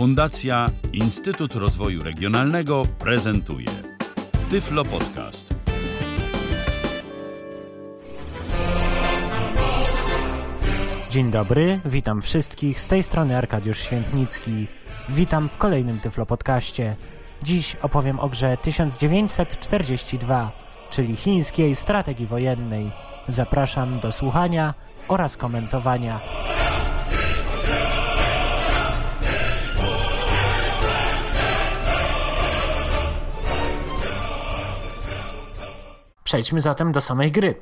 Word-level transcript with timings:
Fundacja 0.00 0.66
Instytut 0.92 1.54
Rozwoju 1.54 2.02
Regionalnego 2.02 2.82
prezentuje 2.98 3.66
Tyflo 4.50 4.84
Podcast. 4.84 5.54
Dzień 11.10 11.30
dobry, 11.30 11.80
witam 11.84 12.22
wszystkich. 12.22 12.80
Z 12.80 12.88
tej 12.88 13.02
strony 13.02 13.36
Arkadiusz 13.36 13.78
Świętnicki. 13.78 14.66
Witam 15.08 15.48
w 15.48 15.58
kolejnym 15.58 16.00
Tyflo 16.00 16.26
Podcaście. 16.26 16.96
Dziś 17.42 17.76
opowiem 17.82 18.20
o 18.20 18.28
grze 18.28 18.56
1942, 18.56 20.52
czyli 20.90 21.16
chińskiej 21.16 21.74
strategii 21.74 22.26
wojennej. 22.26 22.90
Zapraszam 23.28 24.00
do 24.00 24.12
słuchania 24.12 24.74
oraz 25.08 25.36
komentowania. 25.36 26.20
Przejdźmy 36.30 36.60
zatem 36.60 36.92
do 36.92 37.00
samej 37.00 37.32
gry. 37.32 37.60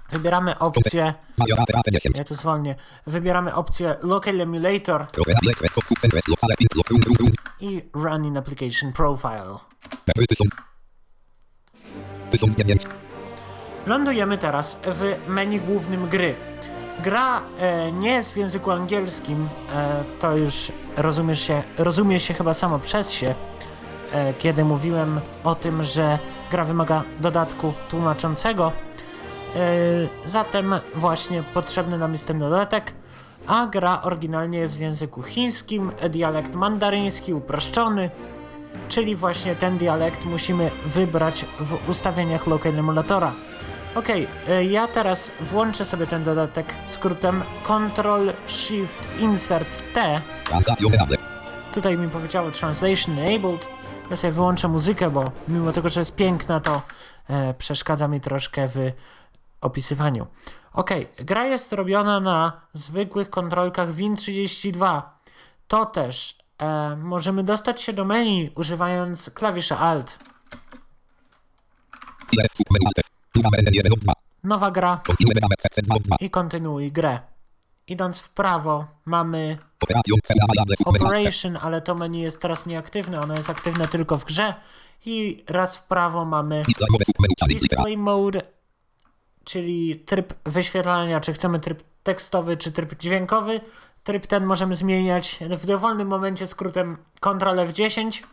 Wybieramy 0.10 0.60
opcję. 0.60 1.14
Ja 2.16 2.24
to 2.24 2.36
zwolnię. 2.36 2.76
Wybieramy 3.08 3.56
opcję 3.56 3.96
Local 4.02 4.42
Emulator 4.42 5.06
i 7.60 7.90
Run 7.94 8.26
in 8.26 8.38
Application 8.38 8.94
Profile. 8.94 9.58
Lądujemy 13.86 14.38
teraz 14.38 14.78
w 14.86 15.16
menu 15.28 15.60
głównym 15.60 16.10
gry. 16.10 16.36
Gra 17.04 17.42
e, 17.60 17.92
nie 17.92 18.12
jest 18.12 18.34
w 18.34 18.38
języku 18.38 18.72
angielskim, 18.72 19.50
e, 19.74 20.04
to 20.20 20.38
już 20.38 20.72
rozumiesz 20.98 21.42
się, 21.42 21.64
rozumie 21.78 22.20
się 22.20 22.34
chyba 22.34 22.54
samo 22.54 22.80
przez 22.80 23.12
się, 23.12 23.36
e, 24.12 24.34
kiedy 24.34 24.66
mówiłem 24.66 25.20
o 25.44 25.56
tym, 25.56 25.84
że 25.84 26.18
gra 26.52 26.66
wymaga 26.66 27.04
dodatku 27.20 27.74
tłumaczącego. 27.90 28.72
E, 29.56 29.60
zatem 30.26 30.76
właśnie 30.96 31.44
potrzebny 31.54 31.98
nam 31.98 32.12
jest 32.12 32.28
ten 32.28 32.40
dodatek, 32.40 32.94
a 33.48 33.68
gra 33.68 34.02
oryginalnie 34.02 34.60
jest 34.60 34.78
w 34.78 34.80
języku 34.80 35.24
chińskim, 35.24 35.92
dialekt 36.10 36.56
mandaryński 36.56 37.34
uproszczony, 37.34 38.10
czyli 38.90 39.16
właśnie 39.16 39.56
ten 39.56 39.78
dialekt 39.78 40.26
musimy 40.26 40.72
wybrać 40.86 41.46
w 41.60 41.90
ustawieniach 41.90 42.48
local 42.48 42.80
emulatora. 42.80 43.32
Ok, 43.96 44.08
e, 44.48 44.66
ja 44.66 44.88
teraz 44.88 45.32
włączę 45.42 45.86
sobie 45.86 46.08
ten 46.08 46.24
dodatek 46.24 46.74
skrótem 46.88 47.44
Ctrl 47.64 48.32
Shift 48.48 49.20
Insert 49.20 49.94
T. 49.94 50.22
Tutaj 51.74 51.98
mi 51.98 52.10
powiedziało 52.10 52.52
Translation 52.52 53.20
Enabled. 53.20 53.68
Ja 54.10 54.16
sobie 54.16 54.34
wyłączę 54.34 54.68
muzykę, 54.68 55.10
bo 55.10 55.32
mimo 55.48 55.72
tego, 55.72 55.90
że 55.90 56.00
jest 56.00 56.16
piękna, 56.16 56.60
to 56.60 56.82
e, 57.30 57.54
przeszkadza 57.54 58.08
mi 58.08 58.22
troszkę 58.22 58.68
w 58.68 58.92
opisywaniu. 59.62 60.28
Ok, 60.74 60.90
gra 61.18 61.46
jest 61.46 61.74
robiona 61.74 62.20
na 62.20 62.62
zwykłych 62.74 63.30
kontrolkach 63.30 63.90
Win32. 63.90 65.02
To 65.68 65.86
też 65.86 66.38
e, 66.58 66.96
możemy 66.96 67.44
dostać 67.44 67.82
się 67.82 67.94
do 67.94 68.06
menu 68.06 68.52
używając 68.56 69.30
klawisza 69.30 69.80
Alt. 69.80 70.18
Nowa 74.44 74.72
gra. 74.72 75.02
I 76.20 76.30
kontynuuj 76.30 76.92
grę. 76.92 77.20
Idąc 77.88 78.20
w 78.20 78.30
prawo 78.30 78.88
mamy 79.06 79.58
Operation, 80.86 81.58
ale 81.62 81.82
to 81.82 81.96
menu 81.96 82.22
jest 82.22 82.42
teraz 82.42 82.66
nieaktywne, 82.66 83.20
ono 83.20 83.36
jest 83.36 83.50
aktywne 83.50 83.88
tylko 83.88 84.18
w 84.18 84.26
grze. 84.26 84.54
I 85.06 85.44
raz 85.48 85.78
w 85.78 85.84
prawo 85.84 86.26
mamy 86.26 86.64
Display 87.48 87.98
Mode, 87.98 88.42
czyli 89.44 89.96
tryb 90.00 90.34
wyświetlania, 90.46 91.20
czy 91.22 91.34
chcemy 91.34 91.60
tryb 91.60 91.84
tekstowy, 92.04 92.58
czy 92.58 92.72
tryb 92.72 93.00
dźwiękowy. 93.00 93.62
Tryb 94.04 94.28
ten 94.28 94.46
możemy 94.46 94.76
zmieniać 94.76 95.40
w 95.50 95.66
dowolnym 95.66 96.08
momencie 96.08 96.48
skrótem 96.48 96.98
Ctrl 97.20 97.60
F10. 97.60 98.24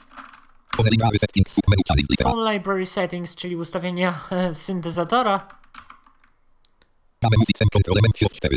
Phone 2.30 2.52
Library 2.52 2.86
Settings, 2.86 3.34
czyli 3.34 3.56
ustawienia 3.56 4.20
e, 4.30 4.54
syntezatora. 4.54 5.48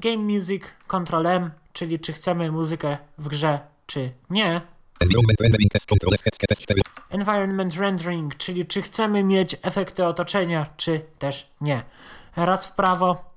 Game 0.02 0.18
Music 0.18 0.64
Ctrl 0.88 1.28
M, 1.28 1.52
czyli 1.74 2.00
czy 2.00 2.14
chcemy 2.14 2.52
muzykę 2.52 2.98
w 3.18 3.28
grze, 3.28 3.60
czy 3.86 4.12
nie. 4.30 4.62
Environment 7.10 7.76
Rendering, 7.76 8.38
czyli 8.38 8.66
czy 8.66 8.82
chcemy 8.82 9.24
mieć 9.24 9.56
efekty 9.62 10.06
otoczenia, 10.06 10.68
czy 10.78 11.02
też 11.20 11.50
nie. 11.62 11.84
Raz 12.36 12.66
w 12.68 12.76
prawo 12.76 13.30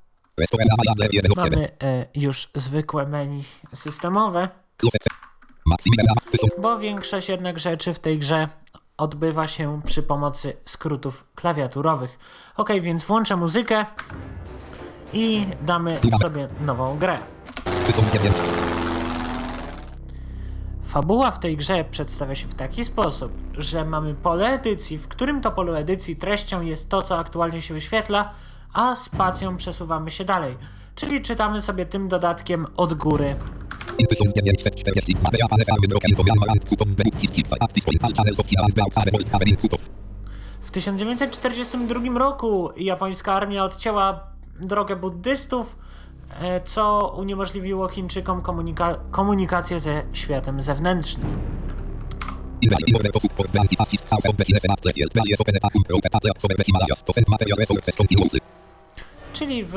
mamy 1.37 1.69
e, 1.83 2.07
już 2.15 2.49
zwykłe 2.55 3.07
menu 3.07 3.45
systemowe. 3.75 4.49
Bo 6.59 6.79
większość 6.79 7.29
jednak 7.29 7.59
rzeczy 7.59 7.95
w 7.95 7.99
tej 7.99 8.19
grze 8.19 8.49
odbywa 9.03 9.49
się 9.49 9.81
przy 9.85 10.03
pomocy 10.03 10.57
skrótów 10.65 11.25
klawiaturowych. 11.35 12.19
Ok, 12.57 12.69
więc 12.81 13.05
włączę 13.05 13.37
muzykę 13.37 13.85
i 15.13 15.47
damy 15.63 15.99
sobie 16.21 16.49
nową 16.61 16.99
grę. 16.99 17.19
Fabuła 20.85 21.31
w 21.31 21.39
tej 21.39 21.57
grze 21.57 21.85
przedstawia 21.91 22.35
się 22.35 22.49
w 22.49 22.55
taki 22.55 22.85
sposób, 22.85 23.33
że 23.59 23.85
mamy 23.85 24.15
pole 24.15 24.49
edycji, 24.49 24.99
w 24.99 25.09
którym 25.09 25.41
to 25.41 25.53
polu 25.53 25.75
edycji 25.75 26.17
treścią 26.17 26.61
jest 26.61 26.89
to, 26.89 27.03
co 27.03 27.19
aktualnie 27.19 27.63
się 27.63 27.75
wyświetla, 27.75 28.33
a 28.73 28.97
spacją 28.97 29.57
przesuwamy 29.57 30.11
się 30.11 30.25
dalej. 30.25 30.57
Czyli 30.95 31.23
czytamy 31.23 31.61
sobie 31.61 31.87
tym 31.87 32.09
dodatkiem 32.09 32.67
od 32.77 32.95
góry 32.95 33.37
w 40.61 40.71
1942 40.71 42.19
roku 42.19 42.71
japońska 42.77 43.33
armia 43.33 43.65
odcięła 43.65 44.27
drogę 44.61 44.97
buddystów, 44.97 45.77
e, 46.41 46.61
co 46.61 47.15
uniemożliwiło 47.19 47.89
Chińczykom 47.89 48.43
komunika 48.43 48.99
komunikację 49.11 49.81
ze 49.81 50.03
światem 50.13 50.61
zewnętrznym. 50.61 51.27
Czyli 59.33 59.65
w, 59.65 59.75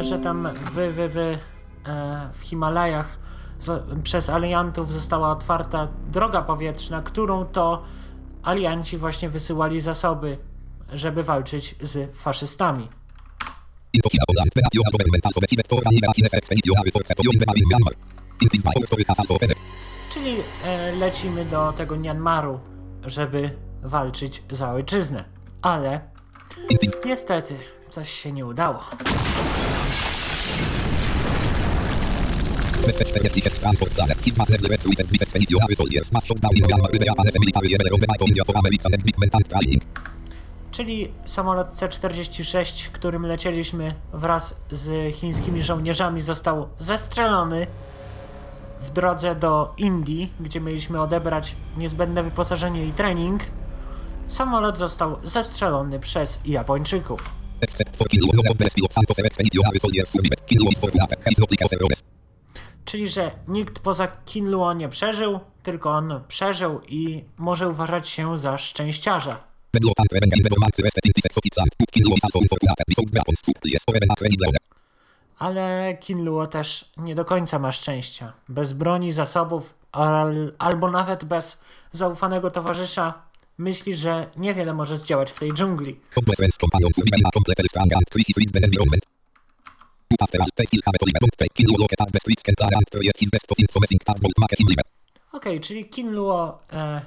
że 0.00 0.18
tam 0.18 0.48
w, 0.54 0.70
w, 0.70 1.12
w, 1.12 1.16
e, 1.16 2.30
w 2.32 2.40
Himalajach 2.42 3.25
przez 4.02 4.30
aliantów 4.30 4.92
została 4.92 5.30
otwarta 5.30 5.88
droga 6.12 6.42
powietrzna, 6.42 7.02
którą 7.02 7.44
to 7.44 7.82
alianci 8.42 8.98
właśnie 8.98 9.28
wysyłali 9.28 9.80
zasoby, 9.80 10.38
żeby 10.92 11.22
walczyć 11.22 11.74
z 11.80 12.16
faszystami. 12.16 12.88
Czyli 20.14 20.36
e, 20.64 20.92
lecimy 20.92 21.44
do 21.44 21.72
tego 21.72 21.96
Myanmaru, 21.96 22.60
żeby 23.06 23.50
walczyć 23.82 24.42
za 24.50 24.72
ojczyznę. 24.72 25.24
Ale 25.62 26.00
niestety 27.04 27.58
coś 27.90 28.10
się 28.10 28.32
nie 28.32 28.46
udało. 28.46 28.80
Czyli 40.70 41.10
samolot 41.26 41.68
C-46, 41.74 42.88
którym 42.92 43.26
lecieliśmy 43.26 43.94
wraz 44.12 44.56
z 44.70 45.14
chińskimi 45.16 45.62
żołnierzami, 45.62 46.22
został 46.22 46.68
zestrzelony 46.78 47.66
w 48.82 48.90
drodze 48.90 49.34
do 49.34 49.74
Indii, 49.78 50.32
gdzie 50.40 50.60
mieliśmy 50.60 51.00
odebrać 51.00 51.56
niezbędne 51.76 52.22
wyposażenie 52.22 52.86
i 52.86 52.92
trening. 52.92 53.42
Samolot 54.28 54.78
został 54.78 55.16
zestrzelony 55.24 56.00
przez 56.00 56.40
Japończyków. 56.44 57.20
Czyli, 62.86 63.08
że 63.08 63.30
nikt 63.48 63.78
poza 63.78 64.08
Kinluo 64.08 64.72
nie 64.72 64.88
przeżył, 64.88 65.40
tylko 65.62 65.90
on 65.90 66.20
przeżył 66.28 66.80
i 66.88 67.24
może 67.36 67.68
uważać 67.68 68.08
się 68.08 68.38
za 68.38 68.58
szczęściarza. 68.58 69.38
Ale 75.38 75.96
Kinluo 76.00 76.46
też 76.46 76.92
nie 76.96 77.14
do 77.14 77.24
końca 77.24 77.58
ma 77.58 77.72
szczęścia. 77.72 78.32
Bez 78.48 78.72
broni, 78.72 79.12
zasobów, 79.12 79.74
al, 79.92 80.52
albo 80.58 80.90
nawet 80.90 81.24
bez 81.24 81.58
zaufanego 81.92 82.50
towarzysza, 82.50 83.22
myśli, 83.58 83.96
że 83.96 84.30
niewiele 84.36 84.74
może 84.74 84.96
zdziałać 84.98 85.30
w 85.32 85.38
tej 85.38 85.52
dżungli. 85.52 86.00
Okej, 95.32 95.60
czyli 95.60 95.84
Kinluo 95.84 96.58
e, 96.72 97.00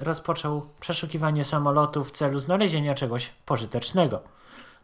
rozpoczął 0.00 0.66
przeszukiwanie 0.80 1.44
samolotu 1.44 2.04
w 2.04 2.12
celu 2.12 2.38
znalezienia 2.38 2.94
czegoś 2.94 3.30
pożytecznego. 3.46 4.22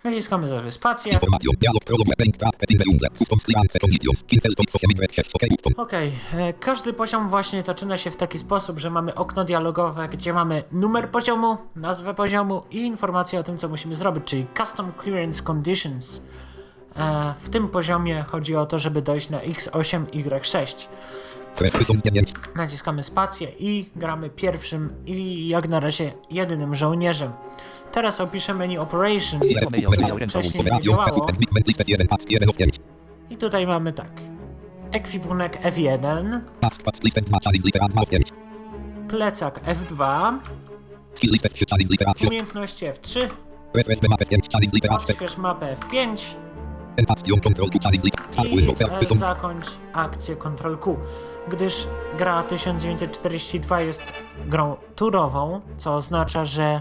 Naciskamy 0.04 0.48
sobie 0.48 0.70
spację. 0.70 1.12
Information, 1.12 1.54
dialog, 1.60 1.84
prolog, 1.84 2.06
weapon, 2.06 2.32
trap, 2.32 2.56
pet 2.56 2.70
in 2.70 2.78
the 2.78 2.84
jungle. 2.86 3.08
Custom 3.14 3.38
clearance 3.38 3.78
conditions. 3.78 4.24
Kintel 4.24 4.54
top 4.54 4.66
8 4.74 4.90
6 5.10 5.30
ok, 5.76 5.92
każdy 6.60 6.92
poziom 6.92 7.28
właśnie 7.28 7.62
zaczyna 7.62 7.96
się 7.96 8.10
w 8.10 8.16
taki 8.16 8.38
sposób, 8.38 8.78
że 8.78 8.90
mamy 8.90 9.14
okno 9.14 9.44
dialogowe, 9.44 10.08
gdzie 10.08 10.32
mamy 10.32 10.64
numer 10.72 11.10
poziomu, 11.10 11.56
nazwę 11.76 12.14
poziomu 12.14 12.62
i 12.70 12.78
informację 12.78 13.40
o 13.40 13.42
tym, 13.42 13.58
co 13.58 13.68
musimy 13.68 13.96
zrobić, 13.96 14.24
czyli 14.24 14.46
Custom 14.56 14.92
Clearance 15.02 15.42
Conditions. 15.42 16.20
W 17.40 17.48
tym 17.50 17.68
poziomie 17.68 18.22
chodzi 18.28 18.56
o 18.56 18.66
to, 18.66 18.78
żeby 18.78 19.02
dojść 19.02 19.30
na 19.30 19.38
X8, 19.40 20.04
Y6. 20.06 20.86
Kresy 21.54 21.84
są 21.84 21.94
zdjęć. 21.94 22.32
Naciskamy 22.56 23.02
spację 23.02 23.48
i 23.58 23.90
gramy 23.96 24.30
pierwszym 24.30 24.92
i 25.06 25.48
jak 25.48 25.68
na 25.68 25.80
razie 25.80 26.12
jedynym 26.30 26.74
żołnierzem. 26.74 27.32
Teraz 27.92 28.20
opiszę 28.20 28.54
menu 28.54 28.78
Operation. 28.78 29.40
Wcześniej 30.28 30.64
nie 30.64 30.80
działało. 30.80 31.28
Equipment 31.28 31.66
listed 31.66 31.88
1 31.88 32.08
pack 32.08 32.30
1 32.30 32.48
of 32.48 32.56
5. 32.56 32.76
I 33.30 33.36
tutaj 33.36 33.66
mamy 33.66 33.92
tak. 33.92 34.10
Ekwipunek 34.92 35.62
F1, 35.62 36.40
Task 36.60 36.82
pack 36.82 37.04
listed 37.04 37.24
2 37.24 37.38
challenge 37.44 37.64
litera 37.64 37.88
2 37.88 38.02
of 38.02 38.08
5. 38.08 38.28
plecak 39.08 39.60
F2, 39.64 40.32
Skill 41.14 41.32
listed 41.32 41.52
3 41.52 41.66
challenge 41.70 41.90
litera 41.92 42.14
3. 42.14 42.26
umiejętności 42.26 42.86
F3, 42.86 43.28
Refresh 43.74 44.00
the 44.00 44.08
map 44.08 44.28
5 44.28 44.48
challenge 44.52 44.74
litera 44.74 44.98
4. 44.98 45.12
odśwież 45.14 45.36
mapę 45.38 45.76
F5 45.76 46.18
i 49.14 49.18
zakończ 49.18 49.66
akcję 49.92 50.36
Ctrl 50.36 50.76
Q. 50.76 50.96
Gdyż 51.48 51.86
gra 52.18 52.42
1942 52.42 53.80
jest 53.80 54.12
grą 54.46 54.76
turową, 54.96 55.60
co 55.76 55.94
oznacza, 55.94 56.44
że 56.44 56.80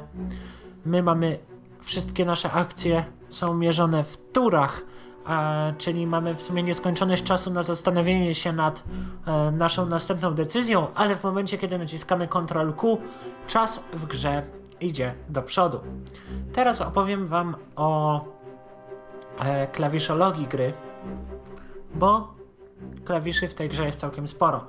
my 0.86 1.04
mamy 1.04 1.40
wszystkie 1.82 2.26
nasze 2.26 2.52
akcje 2.52 3.04
są 3.30 3.54
mierzone 3.54 4.04
w 4.04 4.18
turach, 4.18 4.82
e, 5.30 5.74
czyli 5.78 6.08
mamy 6.08 6.36
w 6.36 6.42
sumie 6.42 6.64
nieskończoność 6.64 7.24
czasu 7.24 7.52
na 7.52 7.64
zastanowienie 7.64 8.36
się 8.36 8.54
nad 8.54 8.84
e, 9.28 9.52
naszą 9.52 9.86
następną 9.86 10.34
decyzją, 10.34 10.88
ale 10.96 11.16
w 11.16 11.24
momencie, 11.24 11.58
kiedy 11.58 11.78
naciskamy 11.78 12.28
Ctrl 12.28 12.74
Q, 12.74 12.98
czas 13.48 13.80
w 13.94 14.06
grze 14.06 14.44
idzie 14.82 15.14
do 15.30 15.42
przodu. 15.42 15.80
Teraz 16.54 16.82
opowiem 16.82 17.26
Wam 17.26 17.56
o 17.76 18.37
e, 19.40 19.68
klawiszologii 19.68 20.48
gry, 20.48 20.74
bo 21.96 22.34
klawiszy 23.06 23.48
w 23.48 23.54
tej 23.54 23.70
grze 23.70 23.86
jest 23.86 24.00
całkiem 24.00 24.28
sporo. 24.28 24.66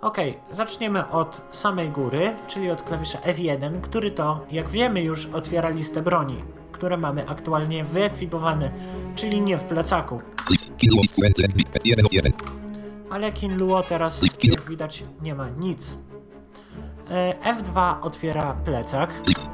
Ok, 0.00 0.16
zaczniemy 0.50 1.08
od 1.08 1.40
samej 1.50 1.90
góry, 1.90 2.36
czyli 2.46 2.70
od 2.70 2.82
klawisza 2.82 3.18
F1, 3.18 3.80
który 3.80 4.10
to, 4.10 4.46
jak 4.50 4.70
wiemy 4.70 5.02
już, 5.02 5.26
otwiera 5.26 5.68
listę 5.68 6.02
broni, 6.02 6.36
które 6.72 6.96
mamy 6.96 7.28
aktualnie 7.28 7.84
wyekwipowane, 7.84 8.72
czyli 9.14 9.40
nie 9.40 9.58
w 9.58 9.64
plecaku. 9.64 10.20
List. 10.50 10.76
Kill 10.76 10.92
is 11.02 11.12
currently 11.12 11.44
and 11.44 11.54
big 11.54 11.68
pet 11.68 11.86
1 11.86 12.06
of 12.06 12.12
1. 12.12 12.32
Ale 13.10 13.32
Kinluo 13.32 13.82
teraz, 13.82 14.22
jak 14.42 14.60
widać, 14.62 15.04
nie 15.22 15.34
ma 15.34 15.48
nic. 15.48 15.98
E, 17.10 17.54
F2 17.54 18.00
otwiera 18.00 18.56
plecak. 18.64 19.10
List. 19.28 19.50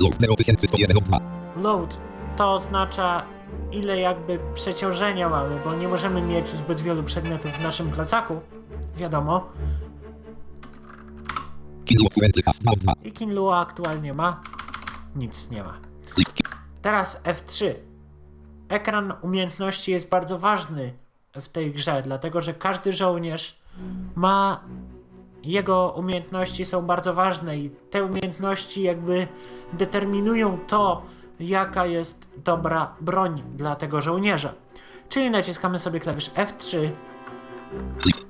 Low 0.00 0.12
0101 0.38 0.96
of 0.98 1.04
2. 1.04 1.20
Load 1.56 1.98
to 2.36 2.54
oznacza 2.54 3.22
ile 3.72 4.00
jakby 4.00 4.38
przeciążenia 4.54 5.28
mamy, 5.28 5.60
bo 5.64 5.74
nie 5.74 5.88
możemy 5.88 6.22
mieć 6.22 6.48
zbyt 6.48 6.80
wielu 6.80 7.02
przedmiotów 7.02 7.50
w 7.50 7.62
naszym 7.62 7.90
plecaku, 7.90 8.40
wiadomo. 8.96 9.46
Kill 11.84 12.08
currently 12.14 12.42
has 12.42 12.62
now 12.62 12.76
2. 12.76 12.92
I 13.04 13.12
Kinluo 13.12 13.58
aktualnie 13.58 14.14
ma 14.14 14.40
nic 15.16 15.50
nie 15.50 15.64
ma. 15.64 15.74
Teraz 16.82 17.22
F3. 17.22 17.74
Ekran 18.68 19.12
umiejętności 19.22 19.92
jest 19.92 20.08
bardzo 20.08 20.38
ważny 20.38 20.92
w 21.34 21.48
tej 21.48 21.72
grze, 21.72 22.02
dlatego 22.02 22.40
że 22.40 22.54
każdy 22.54 22.92
żołnierz 22.92 23.58
ma. 24.14 24.60
Jego 25.44 25.94
umiejętności 25.96 26.64
są 26.64 26.86
bardzo 26.86 27.14
ważne 27.14 27.58
i 27.58 27.70
te 27.70 28.04
umiejętności 28.04 28.82
jakby 28.82 29.28
determinują 29.72 30.58
to, 30.66 31.02
jaka 31.40 31.86
jest 31.86 32.28
dobra 32.44 32.94
broń 33.00 33.42
dla 33.54 33.76
tego 33.76 34.00
żołnierza. 34.00 34.54
Czyli 35.08 35.30
naciskamy 35.30 35.78
sobie 35.78 36.00
klawisz 36.00 36.30
F3 36.30 36.90
List. 38.06 38.26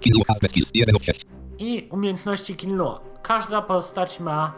Kill 0.00 0.24
has 0.28 0.38
the 0.38 0.48
skills 0.48 0.70
1 0.74 0.96
of 0.96 1.04
6. 1.04 1.26
i 1.58 1.88
umiejętności 1.90 2.56
Kinluo. 2.56 3.00
Każda 3.22 3.62
postać 3.62 4.20
ma 4.20 4.52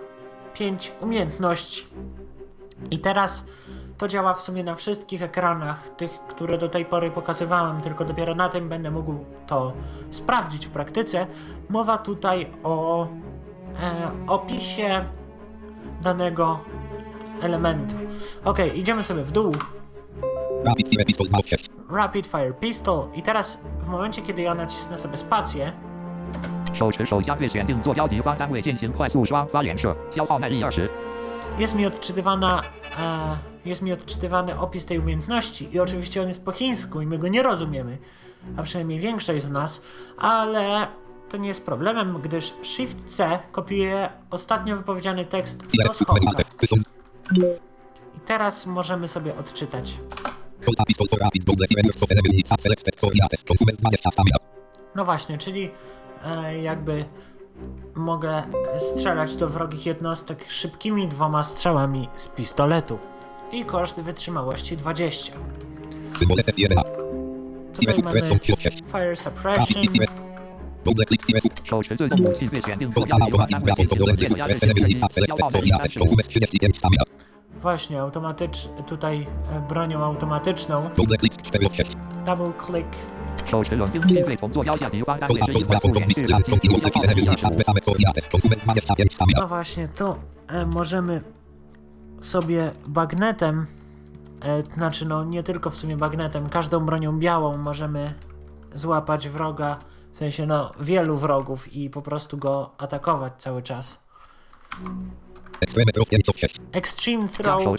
5 0.55 0.93
umiejętności. 1.01 1.87
I 2.91 2.99
teraz 2.99 3.45
to 3.99 4.09
działa 4.09 4.35
w 4.35 4.43
sumie 4.43 4.65
na 4.65 4.75
wszystkich 4.75 5.23
ekranach, 5.23 5.89
tych, 5.97 6.11
które 6.29 6.59
do 6.59 6.69
tej 6.69 6.85
pory 6.85 7.11
pokazywałem, 7.11 7.81
tylko 7.81 8.05
dopiero 8.05 8.35
na 8.35 8.49
tym 8.49 8.69
będę 8.69 8.91
mógł 8.91 9.25
to 9.47 9.73
sprawdzić 10.11 10.67
w 10.67 10.71
praktyce. 10.71 11.27
Mowa 11.69 11.99
tutaj 11.99 12.47
o 12.63 13.05
e, 13.83 14.11
opisie 14.27 15.05
danego 16.03 16.61
elementu. 17.43 17.95
Ok, 18.45 18.59
idziemy 18.75 19.03
sobie 19.03 19.23
w 19.25 19.33
dół. 19.33 19.53
Rapid 20.65 20.89
Fire 20.89 21.05
Pistol, 21.05 21.27
Rapid 21.91 22.27
Fire 22.27 22.53
Pistol. 22.61 23.09
I 23.15 23.23
teraz 23.23 23.59
w 23.81 23.87
momencie, 23.89 24.23
kiedy 24.23 24.43
ja 24.43 24.55
nacisnę 24.55 24.99
sobie 24.99 25.17
spację, 25.17 25.73
jest 31.59 31.75
mi 31.75 31.87
odczytywana, 31.87 32.63
e, 33.01 33.39
jest 33.65 33.83
mi 33.83 33.93
odczytywany 33.93 34.59
opis 34.59 34.87
tej 34.87 34.99
umiejętności 34.99 35.69
i 35.75 35.81
oczywiście 35.81 36.23
on 36.23 36.29
jest 36.29 36.45
po 36.45 36.53
chińsku 36.53 37.01
i 37.01 37.07
my 37.07 37.19
go 37.19 37.29
nie 37.29 37.43
rozumiemy, 37.43 37.99
a 38.57 38.63
przynajmniej 38.63 39.01
większość 39.01 39.45
z 39.45 39.51
nas, 39.51 39.83
ale 40.19 40.87
to 41.29 41.37
nie 41.37 41.49
jest 41.49 41.67
problemem, 41.67 42.21
gdyż 42.23 42.53
Shift 42.63 43.05
C 43.05 43.39
kopiuje 43.53 44.09
ostatnio 44.31 44.77
wypowiedziany 44.77 45.25
tekst 45.25 45.63
do 45.87 45.93
schowka. 45.93 46.43
I 48.17 48.21
teraz 48.27 48.67
możemy 48.67 49.09
sobie 49.09 49.37
odczytać. 49.37 49.99
Hold 50.67 50.81
a 50.81 50.85
pistol 50.85 51.09
for 51.09 51.19
rapid 51.19 51.45
double 51.45 51.67
defenders 51.67 52.03
of 52.03 52.11
enemy 52.11 52.29
needs 52.29 52.53
a 52.53 52.57
selected 52.61 52.97
coordinates. 52.97 53.45
Consumes 53.45 53.77
20 53.77 54.11
stamina. 54.11 54.37
No 54.95 55.05
właśnie, 55.05 55.39
czyli 55.39 55.71
e, 56.25 56.63
jakby 56.63 57.05
mogę 57.95 58.43
strzelać 58.79 59.37
do 59.37 59.49
wrogich 59.49 59.87
jednostek 59.87 60.45
szybkimi 60.51 61.09
dwoma 61.09 61.43
strzałami 61.43 62.09
z 62.17 62.29
pistoletu. 62.29 62.99
I 63.53 63.65
koszt 63.65 64.01
wytrzymałości 64.01 64.77
20. 64.77 65.33
Symbole 66.17 66.43
F1A. 66.43 66.83
Tutaj 67.75 67.95
mamy 68.05 68.11
Press 68.11 68.29
są 68.29 68.57
6. 68.59 68.79
Fire 68.93 69.17
Suppression 69.17 69.83
właśnie 77.63 78.01
automatycz 78.01 78.69
tutaj 78.87 79.27
e, 79.53 79.61
bronią 79.69 80.05
automatyczną. 80.05 80.91
Double 80.97 81.19
click 81.19 81.43
4 81.43 81.69
6. 81.73 81.93
Double 82.27 82.53
click. 82.67 82.89
No 89.41 89.49
właśnie, 89.49 89.89
tu 89.89 90.17
e, 90.49 90.67
możemy 90.67 91.23
sobie 92.21 92.73
bagnetem, 92.87 93.67
e, 94.43 94.63
znaczy 94.63 95.07
no 95.07 95.25
nie 95.25 95.43
tylko 95.43 95.71
w 95.71 95.77
sumie 95.77 95.97
bagnetem, 95.97 96.49
każdą 96.49 96.87
bronią 96.87 97.19
białą 97.19 97.57
możemy 97.57 98.15
złapać 98.75 99.29
wroga, 99.29 99.79
w 100.15 100.19
sensie 100.19 100.47
no 100.47 100.73
wielu 100.81 101.17
wrogów 101.17 101.73
i 101.73 101.91
po 101.91 102.03
prostu 102.03 102.39
go 102.39 102.71
atakować 102.79 103.33
cały 103.39 103.63
czas. 103.63 104.03
Extreme 106.73 107.29
Throw. 107.29 107.79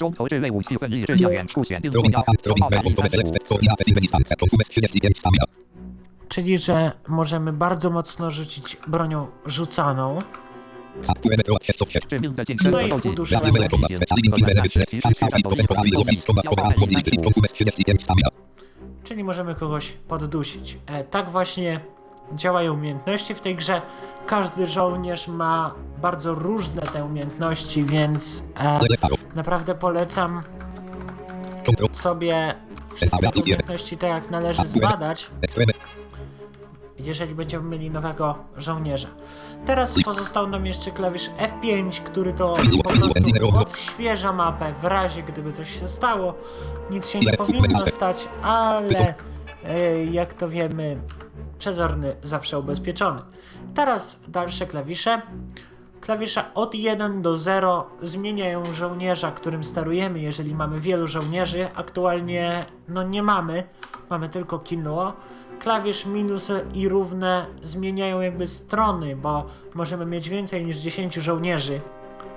Czyli, 6.27 6.57
że 6.57 6.91
możemy 7.07 7.53
bardzo 7.53 7.89
mocno 7.89 8.31
rzucić 8.31 8.77
bronią 8.87 9.27
rzucaną. 9.45 10.17
No 12.63 12.81
i 12.81 12.91
uduszamy. 13.09 13.51
Czyli 19.03 19.23
możemy 19.23 19.55
kogoś 19.55 19.91
poddusić. 20.07 20.77
Tak 21.11 21.29
właśnie 21.29 21.79
działają 22.35 22.73
umiejętności 22.73 23.35
w 23.35 23.41
tej 23.41 23.55
grze. 23.55 23.81
Każdy 24.25 24.67
żołnierz 24.67 25.27
ma 25.27 25.73
bardzo 26.01 26.33
różne 26.35 26.81
te 26.81 27.05
umiejętności, 27.05 27.83
więc 27.83 28.43
e, 28.59 28.79
naprawdę 29.35 29.75
polecam 29.75 30.41
sobie 31.91 32.55
wszystkie 32.95 33.17
te 33.31 33.39
umiejętności 33.41 33.97
tak 33.97 34.09
jak 34.09 34.31
należy 34.31 34.67
zbadać, 34.67 35.29
jeżeli 36.99 37.35
będziemy 37.35 37.69
mieli 37.69 37.91
nowego 37.91 38.35
żołnierza. 38.57 39.07
Teraz 39.65 39.95
pozostał 40.05 40.47
nam 40.47 40.65
jeszcze 40.65 40.91
klawisz 40.91 41.29
F5, 41.61 41.99
który 41.99 42.33
to 42.33 42.53
po 42.83 42.89
prostu 42.93 43.19
odświeża 43.57 44.33
mapę 44.33 44.73
w 44.81 44.85
razie 44.85 45.23
gdyby 45.23 45.53
coś 45.53 45.79
się 45.79 45.87
stało. 45.87 46.33
Nic 46.89 47.07
się 47.07 47.19
nie 47.19 47.33
powinno 47.33 47.85
stać, 47.85 48.27
ale 48.43 49.13
e, 49.65 50.05
jak 50.05 50.33
to 50.33 50.49
wiemy, 50.49 50.97
przezorny 51.59 52.15
zawsze 52.23 52.59
ubezpieczony. 52.59 53.21
Teraz 53.75 54.19
dalsze 54.27 54.65
klawisze. 54.65 55.21
Klawisze 56.01 56.53
od 56.53 56.75
1 56.75 57.21
do 57.21 57.37
0 57.37 57.85
zmieniają 58.01 58.73
żołnierza, 58.73 59.31
którym 59.31 59.63
sterujemy, 59.63 60.19
jeżeli 60.19 60.55
mamy 60.55 60.79
wielu 60.79 61.07
żołnierzy. 61.07 61.67
Aktualnie 61.75 62.65
no 62.87 63.03
nie 63.03 63.23
mamy, 63.23 63.63
mamy 64.09 64.29
tylko 64.29 64.59
Kinuo. 64.59 65.13
Klawisz 65.59 66.05
minus 66.05 66.51
i 66.73 66.89
równe 66.89 67.45
zmieniają 67.63 68.21
jakby 68.21 68.47
strony, 68.47 69.15
bo 69.15 69.45
możemy 69.73 70.05
mieć 70.05 70.29
więcej 70.29 70.65
niż 70.65 70.77
10 70.77 71.15
żołnierzy. 71.15 71.81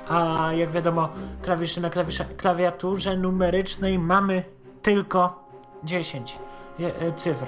A 0.08 0.48
jak 0.56 0.70
wiadomo, 0.70 1.08
klawisze 1.42 1.80
na 1.80 1.90
klawisze, 1.90 2.24
klawiaturze 2.24 3.16
numerycznej 3.16 3.98
mamy 3.98 4.42
tylko 4.82 5.44
10 5.84 6.38
je- 6.78 6.96
e, 6.96 7.12
cyfr. 7.12 7.46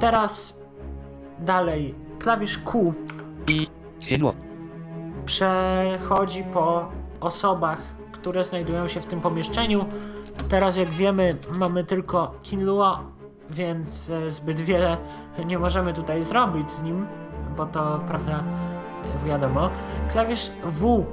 Teraz 0.00 0.60
dalej, 1.38 1.94
klawisz 2.18 2.58
Q 2.58 2.94
przechodzi 5.24 6.44
po 6.44 6.88
osobach, 7.20 7.82
które 8.12 8.44
znajdują 8.44 8.88
się 8.88 9.00
w 9.00 9.06
tym 9.06 9.20
pomieszczeniu. 9.20 9.84
Teraz, 10.48 10.76
jak 10.76 10.88
wiemy, 10.88 11.36
mamy 11.58 11.84
tylko 11.84 12.34
Kinlua, 12.42 13.02
więc 13.50 14.10
e, 14.10 14.30
zbyt 14.30 14.60
wiele 14.60 14.96
nie 15.46 15.58
możemy 15.58 15.92
tutaj 15.92 16.22
zrobić 16.22 16.72
z 16.72 16.82
nim, 16.82 17.06
bo 17.56 17.66
to, 17.66 18.00
prawda, 18.08 18.44
e, 19.24 19.28
wiadomo. 19.28 19.70
Klawisz 20.12 20.50
W 20.64 21.04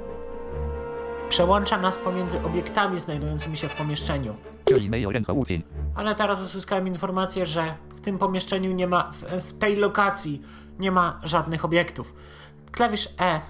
przełącza 1.28 1.78
nas 1.78 1.98
pomiędzy 1.98 2.42
obiektami 2.44 3.00
znajdującymi 3.00 3.56
się 3.56 3.68
w 3.68 3.74
pomieszczeniu 3.74 4.34
ale 5.94 6.14
teraz 6.14 6.42
uzyskałem 6.42 6.86
informację, 6.86 7.46
że 7.46 7.74
w 7.90 8.00
tym 8.00 8.18
pomieszczeniu 8.18 8.72
nie 8.72 8.86
ma, 8.86 9.10
w, 9.12 9.22
w 9.22 9.58
tej 9.58 9.76
lokacji 9.76 10.42
nie 10.78 10.90
ma 10.90 11.20
żadnych 11.22 11.64
obiektów. 11.64 12.14
Klawisz 12.72 13.08
E 13.20 13.40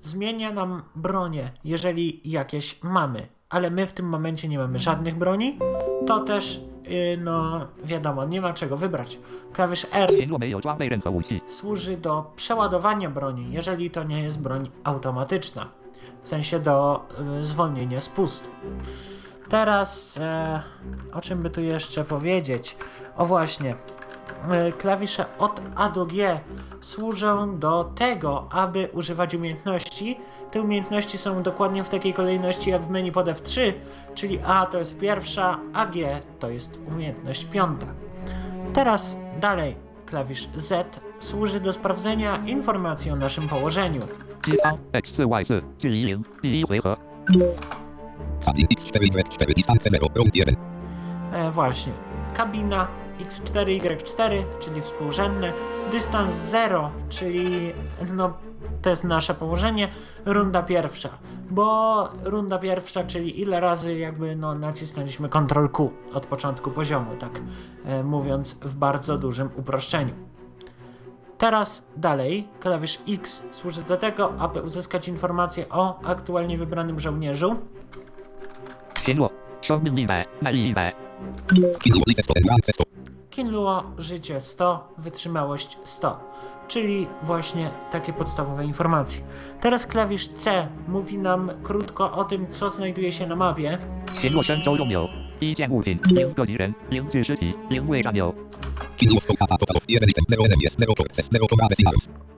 zmienia 0.00 0.52
nam 0.52 0.82
bronię, 0.94 1.50
jeżeli 1.64 2.20
jakieś 2.30 2.82
mamy, 2.82 3.28
ale 3.48 3.70
my 3.70 3.86
w 3.86 3.92
tym 3.92 4.08
momencie 4.08 4.48
nie 4.48 4.58
mamy 4.58 4.78
żadnych 4.78 5.18
broni, 5.18 5.58
to 6.06 6.20
też, 6.20 6.60
yy, 6.84 7.16
no 7.16 7.66
wiadomo, 7.84 8.24
nie 8.24 8.40
ma 8.40 8.52
czego 8.52 8.76
wybrać. 8.76 9.18
Klawisz 9.52 9.86
R 9.92 10.10
służy 11.48 11.96
do 11.96 12.32
przeładowania 12.36 13.10
broni, 13.10 13.52
jeżeli 13.52 13.90
to 13.90 14.04
nie 14.04 14.22
jest 14.22 14.42
broń 14.42 14.70
automatyczna, 14.84 15.68
w 16.22 16.28
sensie 16.28 16.60
do 16.60 17.06
yy, 17.36 17.44
zwolnienia 17.44 18.00
spustu. 18.00 18.48
Teraz, 19.48 20.18
e, 20.18 20.62
o 21.12 21.20
czym 21.20 21.42
by 21.42 21.50
tu 21.50 21.60
jeszcze 21.60 22.04
powiedzieć? 22.04 22.76
O 23.16 23.26
właśnie, 23.26 23.74
e, 24.50 24.72
klawisze 24.72 25.24
od 25.38 25.62
A 25.74 25.88
do 25.88 26.06
G 26.06 26.40
służą 26.80 27.58
do 27.58 27.84
tego, 27.84 28.48
aby 28.50 28.88
używać 28.92 29.34
umiejętności. 29.34 30.18
Te 30.50 30.62
umiejętności 30.62 31.18
są 31.18 31.42
dokładnie 31.42 31.84
w 31.84 31.88
takiej 31.88 32.14
kolejności 32.14 32.70
jak 32.70 32.82
w 32.82 32.90
menu 32.90 33.12
pod 33.12 33.26
F3, 33.26 33.72
czyli 34.14 34.40
A 34.46 34.66
to 34.66 34.78
jest 34.78 34.98
pierwsza, 34.98 35.58
a 35.72 35.86
G 35.86 36.20
to 36.38 36.50
jest 36.50 36.80
umiejętność 36.88 37.44
piąta. 37.44 37.86
Teraz 38.72 39.16
dalej, 39.40 39.76
klawisz 40.06 40.48
Z 40.54 41.00
służy 41.20 41.60
do 41.60 41.72
sprawdzenia 41.72 42.36
informacji 42.46 43.10
o 43.10 43.16
naszym 43.16 43.48
położeniu. 43.48 44.00
E, 51.32 51.50
właśnie. 51.50 51.92
Kabina 52.34 52.88
X4Y4, 53.18 54.32
y 54.32 54.44
czyli 54.60 54.82
współrzędne. 54.82 55.52
Dystans 55.92 56.34
0, 56.34 56.90
czyli 57.08 57.72
no, 58.14 58.32
to 58.82 58.90
jest 58.90 59.04
nasze 59.04 59.34
położenie. 59.34 59.88
Runda 60.26 60.62
pierwsza. 60.62 61.08
Bo 61.50 62.08
runda 62.22 62.58
pierwsza, 62.58 63.04
czyli 63.04 63.40
ile 63.40 63.60
razy 63.60 63.94
jakby 63.94 64.36
no, 64.36 64.54
nacisnęliśmy 64.54 65.28
Ctrl 65.28 65.68
Q 65.68 65.92
od 66.14 66.26
początku 66.26 66.70
poziomu, 66.70 67.16
tak 67.20 67.40
e, 67.84 68.04
mówiąc 68.04 68.54
w 68.54 68.74
bardzo 68.74 69.18
dużym 69.18 69.50
uproszczeniu. 69.56 70.14
Teraz 71.38 71.86
dalej, 71.96 72.48
klawisz 72.60 72.98
X 73.08 73.42
służy 73.50 73.82
do 73.82 73.96
tego, 73.96 74.32
aby 74.38 74.62
uzyskać 74.62 75.08
informację 75.08 75.68
o 75.68 76.00
aktualnie 76.04 76.58
wybranym 76.58 77.00
żołnierzu. 77.00 77.56
Kindle. 83.30 83.80
Życie 83.98 84.40
100, 84.40 84.94
wytrzymałość 84.98 85.78
100 85.84 86.20
czyli 86.68 87.06
właśnie 87.22 87.70
takie 87.90 88.12
podstawowe 88.12 88.64
informacje. 88.64 89.22
Teraz 89.60 89.86
klawisz 89.86 90.28
C 90.28 90.68
mówi 90.88 91.18
nam 91.18 91.50
krótko 91.62 92.12
o 92.12 92.24
tym, 92.24 92.46
co 92.46 92.70
znajduje 92.70 93.12
się 93.12 93.26
na 93.26 93.36
mapie. 93.36 93.78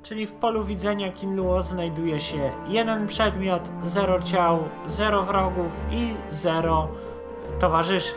Czyli 0.03 0.27
w 0.27 0.33
polu 0.33 0.65
widzenia 0.65 1.13
Kinluo 1.13 1.63
znajduje 1.63 2.21
się 2.21 2.51
jeden 2.69 3.07
przedmiot, 3.07 3.71
zero 3.85 4.23
ciał, 4.23 4.59
zero 4.87 5.23
wrogów 5.23 5.81
i 5.93 6.15
zero 6.31 6.89
towarzyszy. 7.61 8.13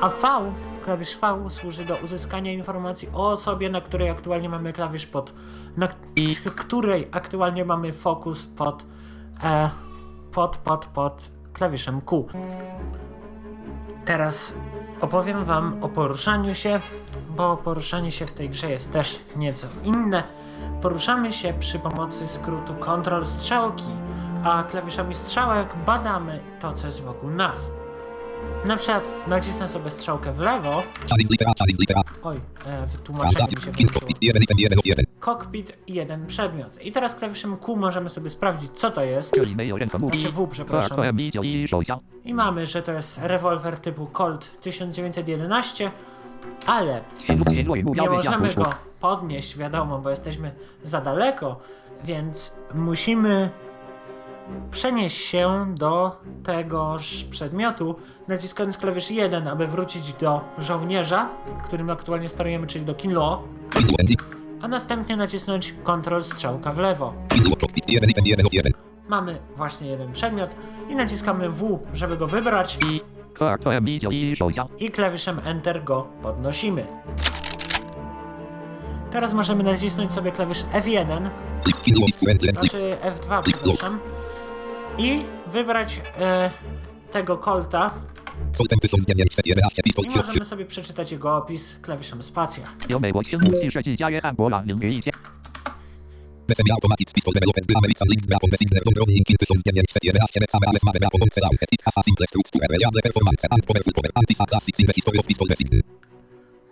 A 0.00 0.08
V 0.08 0.52
klawisz 0.84 1.18
V 1.20 1.50
służy 1.50 1.84
do 1.84 1.96
uzyskania 1.96 2.52
informacji 2.52 3.08
o 3.14 3.30
osobie, 3.30 3.70
na 3.70 3.80
której 3.80 4.10
aktualnie 4.10 4.48
mamy 4.48 4.72
klawisz 4.72 5.06
pod, 5.06 5.34
na 5.76 5.88
której 6.56 7.08
aktualnie 7.12 7.64
mamy 7.64 7.92
fokus 7.92 8.46
pod, 8.46 8.86
e, 9.42 9.70
pod, 10.32 10.56
pod, 10.56 10.86
pod 10.86 11.30
klawiszem 11.52 12.00
Q. 12.00 12.26
Teraz 14.04 14.54
opowiem 15.00 15.44
Wam 15.44 15.84
o 15.84 15.88
poruszaniu 15.88 16.54
się, 16.54 16.80
bo 17.36 17.56
poruszanie 17.56 18.12
się 18.12 18.26
w 18.26 18.32
tej 18.32 18.50
grze 18.50 18.70
jest 18.70 18.92
też 18.92 19.20
nieco 19.36 19.66
inne. 19.82 20.22
Poruszamy 20.82 21.32
się 21.32 21.54
przy 21.58 21.78
pomocy 21.78 22.26
skrótu 22.26 22.74
Ctrl 22.74 23.24
strzałki, 23.24 23.90
a 24.44 24.62
klawiszami 24.62 25.14
strzałek 25.14 25.74
badamy 25.86 26.40
to, 26.60 26.72
co 26.72 26.86
jest 26.86 27.02
wokół 27.02 27.30
nas. 27.30 27.70
Na 28.64 28.76
przykład 28.76 29.08
nacisnę 29.28 29.68
sobie 29.68 29.90
strzałkę 29.90 30.32
w 30.32 30.38
lewo. 30.38 30.82
Oj, 32.22 32.36
e, 32.66 32.86
wytłumaczenie 32.86 33.46
mi 33.56 33.62
się 33.62 33.70
Cockpit, 35.20 35.72
jeden 35.88 36.26
przedmiot. 36.26 36.82
I 36.82 36.92
teraz 36.92 37.14
klawiszem 37.14 37.56
Q 37.56 37.76
możemy 37.76 38.08
sobie 38.08 38.30
sprawdzić, 38.30 38.70
co 38.74 38.90
to 38.90 39.04
jest. 39.04 39.36
Znaczy 40.18 40.32
W, 40.32 40.48
przepraszam. 40.48 40.88
I 42.24 42.34
mamy, 42.34 42.66
że 42.66 42.82
to 42.82 42.92
jest 42.92 43.18
rewolwer 43.22 43.78
typu 43.78 44.06
Colt 44.06 44.60
1911, 44.60 45.90
ale 46.66 47.00
nie 47.94 48.02
możemy 48.16 48.54
go 48.54 48.62
podnieść, 49.00 49.58
wiadomo, 49.58 49.98
bo 49.98 50.10
jesteśmy 50.10 50.54
za 50.84 51.00
daleko, 51.00 51.60
więc 52.04 52.54
musimy 52.74 53.50
Przenieś 54.70 55.14
się 55.14 55.74
do 55.78 56.16
tegoż 56.44 57.24
przedmiotu, 57.30 57.96
naciskając 58.28 58.78
klawisz 58.78 59.10
1, 59.10 59.48
aby 59.48 59.66
wrócić 59.66 60.12
do 60.12 60.40
żołnierza, 60.58 61.28
którym 61.64 61.90
aktualnie 61.90 62.28
sterujemy, 62.28 62.66
czyli 62.66 62.84
do 62.84 62.94
Kinlo, 62.94 63.42
a 64.62 64.68
następnie 64.68 65.16
nacisnąć 65.16 65.74
Ctrl 65.84 66.22
strzałka 66.22 66.72
w 66.72 66.78
lewo. 66.78 67.14
Mamy 69.08 69.38
właśnie 69.56 69.88
jeden 69.88 70.12
przedmiot 70.12 70.50
i 70.88 70.94
naciskamy 70.94 71.50
W, 71.50 71.78
żeby 71.94 72.16
go 72.16 72.26
wybrać. 72.26 72.78
I 74.78 74.90
klawiszem 74.90 75.40
Enter 75.44 75.84
go 75.84 76.06
podnosimy. 76.22 76.86
Teraz 79.10 79.32
możemy 79.32 79.62
nacisnąć 79.62 80.12
sobie 80.12 80.32
klawisz 80.32 80.64
F1, 80.72 81.28
znaczy 82.52 82.82
F2, 83.02 83.40
przepraszam, 83.42 83.98
i 85.00 85.22
wybrać 85.46 86.00
e, 86.18 86.50
tego 87.12 87.38
kolta 87.38 87.90
Soltem 88.52 88.78
1911, 88.78 89.82
pistol, 89.82 90.04
i 90.04 90.08
możemy 90.08 90.44
sobie 90.44 90.64
przeczytać 90.64 91.12
jego 91.12 91.36
opis 91.36 91.76
klawiszem 91.82 92.22
spacja. 92.22 92.64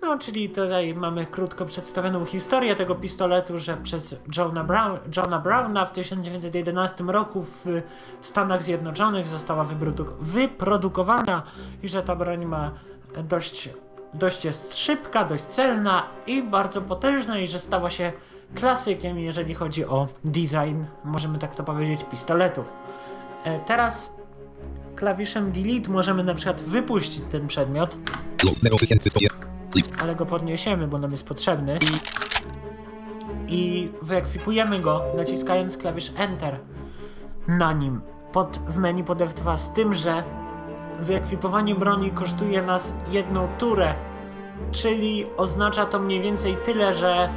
No, 0.03 0.19
czyli 0.19 0.49
tutaj 0.49 0.95
mamy 0.95 1.27
krótko 1.27 1.65
przedstawioną 1.67 2.25
historię 2.25 2.77
tego 2.77 2.95
pistoletu, 2.95 3.59
że 3.59 3.77
przez 3.77 4.17
Johna, 4.37 4.65
Brown, 4.65 4.99
Johna 5.17 5.39
Browna 5.39 5.87
w 5.87 5.93
1911 5.93 7.05
roku 7.05 7.45
w 7.65 7.83
Stanach 8.21 8.63
Zjednoczonych 8.63 9.29
została 9.29 9.65
wyprodu- 9.65 10.13
wyprodukowana 10.21 11.43
i 11.83 11.89
że 11.89 12.03
ta 12.03 12.17
broń 12.17 12.45
ma 12.45 12.71
dość, 13.29 13.69
dość 14.15 14.45
jest 14.45 14.77
szybka, 14.77 15.25
dość 15.25 15.43
celna 15.45 16.03
i 16.27 16.43
bardzo 16.43 16.83
potężna 16.83 17.39
i 17.39 17.47
że 17.47 17.61
stała 17.61 17.91
się 17.91 18.13
klasykiem, 18.55 19.19
jeżeli 19.19 19.55
chodzi 19.55 19.85
o 19.85 20.09
design, 20.25 20.85
możemy 21.05 21.39
tak 21.39 21.55
to 21.55 21.65
powiedzieć, 21.65 22.01
pistoletów. 22.11 22.73
E, 23.45 23.59
teraz 23.59 24.17
klawiszem 24.97 25.53
delete 25.53 25.91
możemy 25.91 26.25
na 26.25 26.35
przykład 26.35 26.61
wypuścić 26.61 27.23
ten 27.31 27.47
przedmiot, 27.47 27.99
Low 28.45 28.57
0100 28.63 29.21
Lift 29.21 29.38
ale 30.03 30.15
go 30.15 30.27
podniesiemy, 30.27 30.89
bo 30.89 30.99
nam 30.99 31.11
jest 31.11 31.27
potrzebny. 31.27 31.79
I 33.49 33.91
wyekwipujemy 34.03 34.81
go 34.81 35.03
naciskając 35.17 35.77
klawisz 35.77 36.13
Enter 36.17 36.59
na 37.49 37.73
nim 37.73 38.01
pod, 38.33 38.59
w 38.69 38.77
menu 38.77 39.05
pod 39.05 39.19
F2 39.19 39.59
z 39.59 39.73
tym, 39.73 39.95
że 39.95 40.23
wyekwipowanie 40.99 41.75
broni 41.75 42.11
kosztuje 42.11 42.63
nas 42.63 42.95
jedną 43.11 43.49
turę, 43.59 43.95
czyli 44.73 45.27
oznacza 45.37 45.87
to 45.87 45.99
mniej 45.99 46.21
więcej 46.21 46.57
tyle, 46.65 46.95
że 46.95 47.29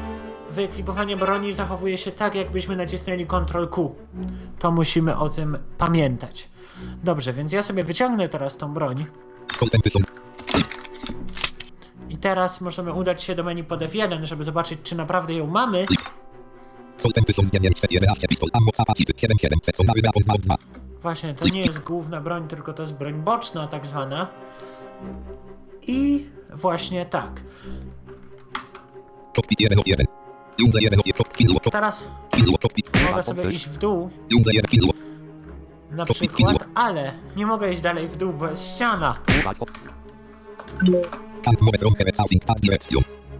wyekwipowanie 0.50 1.18
broni 1.18 1.54
zachowuje 1.54 1.98
się 1.98 2.12
tak, 2.12 2.36
jakbyśmy 2.36 2.76
nacisnęli 2.76 3.26
Ctrl 3.26 3.68
Q. 3.68 3.96
To 4.60 4.72
musimy 4.72 5.18
o 5.18 5.30
tym 5.30 5.58
pamiętać. 5.78 6.50
Dobrze, 7.04 7.34
więc 7.34 7.52
ja 7.52 7.64
sobie 7.64 7.84
wyciągnę 7.84 8.30
teraz 8.30 8.58
tą 8.58 8.74
broń. 8.74 9.06
Soltem 12.12 12.18
1000 12.18 12.18
I 12.18 12.18
teraz 12.18 12.62
możemy 12.62 12.94
udać 12.94 13.24
się 13.24 13.36
do 13.36 13.44
menu 13.44 13.64
pod 13.64 13.80
F1, 13.80 14.24
żeby 14.24 14.44
zobaczyć, 14.44 14.80
czy 14.84 14.96
naprawdę 14.96 15.34
ją 15.34 15.48
mamy. 15.48 15.86
Soltem 16.98 17.24
1911 17.24 18.28
Pistol 18.28 18.50
Ammo 18.54 18.72
Zapacity 18.76 19.14
77 19.16 19.60
Secondary 19.64 20.02
Weapon 20.02 20.24
2 20.24 20.34
2 20.38 20.56
Właśnie, 21.02 21.34
to 21.34 21.48
nie 21.48 21.62
jest 21.62 21.80
główna 21.80 22.22
broń, 22.22 22.48
tylko 22.48 22.74
to 22.74 22.84
jest 22.84 22.94
broń 22.94 23.14
boczna, 23.14 23.68
tak 23.68 23.86
zwana. 23.86 24.28
I 25.88 26.26
właśnie 26.54 27.06
tak. 27.06 27.42
Cockpit 29.36 29.60
101 29.60 30.06
Jungle 30.60 30.82
101 30.82 31.14
Cockpit 31.18 31.38
Window 31.38 31.64
Teraz 31.72 32.10
mogę 33.10 33.24
sobie 33.24 33.52
iść 33.52 33.70
w 33.70 33.78
dół, 33.78 34.10
Jungle 34.30 34.54
1 34.54 34.72
Window 34.72 34.96
na 35.92 36.06
przykład, 36.06 36.66
ale 36.76 37.14
nie 37.36 37.46
mogę 37.46 37.72
iść 37.72 37.82
dalej 37.82 38.08
w 38.08 38.18
dół, 38.18 38.34
bo 38.34 38.48
jest 38.48 38.76
ściana. 38.76 39.16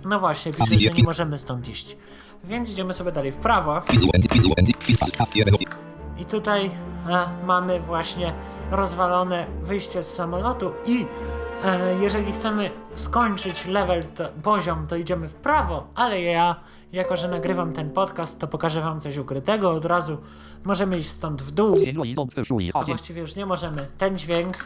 No 0.06 0.20
właśnie, 0.20 0.54
pisze, 0.54 0.80
że 0.80 0.90
nie 0.98 1.04
możemy 1.04 1.38
stąd 1.38 1.70
iść. 1.70 1.98
Więc 2.44 2.70
idziemy 2.70 2.94
sobie 2.94 3.12
dalej 3.12 3.32
w 3.32 3.38
prawo. 3.38 3.82
I 6.18 6.26
tutaj 6.26 6.72
a, 7.10 7.30
mamy 7.46 7.80
właśnie 7.80 8.34
rozwalone 8.72 9.48
wyjście 9.62 10.04
z 10.04 10.14
samolotu 10.14 10.72
i 10.88 11.06
e, 11.64 11.96
jeżeli 12.02 12.32
chcemy 12.32 12.72
skończyć 12.96 13.66
level, 13.66 14.04
to, 14.04 14.30
poziom, 14.44 14.88
to 14.88 14.96
idziemy 14.96 15.28
w 15.30 15.34
prawo, 15.34 15.88
ale 15.96 16.22
ja, 16.22 16.56
jako 16.92 17.18
że 17.18 17.28
nagrywam 17.28 17.74
ten 17.74 17.90
podcast, 17.92 18.40
to 18.40 18.48
pokażę 18.48 18.82
wam 18.82 19.02
coś 19.02 19.18
ukrytego 19.18 19.72
od 19.72 19.86
razu. 19.86 20.18
Możemy 20.64 20.98
iść 20.98 21.10
stąd 21.10 21.42
w 21.42 21.52
dół, 21.52 21.76
a 22.74 22.84
właściwie 22.92 23.22
już 23.22 23.36
nie 23.36 23.46
możemy. 23.46 23.88
Ten 23.98 24.18
dźwięk 24.18 24.66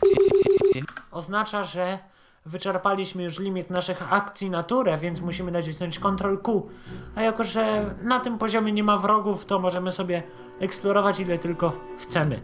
oznacza, 1.12 1.64
że 1.64 2.00
wyczerpaliśmy 2.46 3.24
już 3.24 3.40
limit 3.40 3.70
naszych 3.70 4.14
akcji 4.14 4.50
na 4.50 4.64
turę, 4.64 4.98
więc 4.98 5.22
musimy 5.22 5.52
nacisnąć 5.52 6.00
Ctrl 6.00 6.38
Q. 6.38 6.70
A 7.16 7.22
jako, 7.22 7.44
że 7.44 7.96
na 8.04 8.20
tym 8.20 8.38
poziomie 8.38 8.72
nie 8.72 8.84
ma 8.84 8.98
wrogów, 8.98 9.46
to 9.46 9.60
możemy 9.60 9.92
sobie 9.92 10.24
eksplorować 10.60 11.20
ile 11.20 11.40
tylko 11.40 11.80
chcemy. 12.00 12.42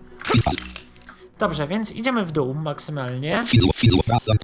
Dobrze, 1.40 1.68
więc 1.68 1.92
idziemy 1.92 2.26
w 2.26 2.32
dół 2.32 2.54
maksymalnie. 2.54 3.44
Window 3.52 3.82
Window 3.82 4.08
Rasant 4.08 4.42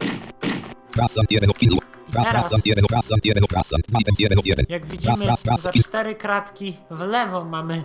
Rasant 0.95 1.31
1 1.31 1.49
Window 1.61 1.79
Ras 2.13 2.27
Teraz. 2.27 2.43
Rasant 2.43 2.65
1 2.65 2.85
Rasant 2.91 3.25
1 3.25 3.43
Rasant 3.51 3.87
2 3.87 3.99
1 4.19 4.39
1 4.45 4.65
Jak 4.69 4.85
widzimy, 4.85 5.15
za 5.57 5.73
cztery 5.73 6.15
kratki 6.15 6.77
w 6.91 6.99
lewo 6.99 7.45
mamy 7.45 7.83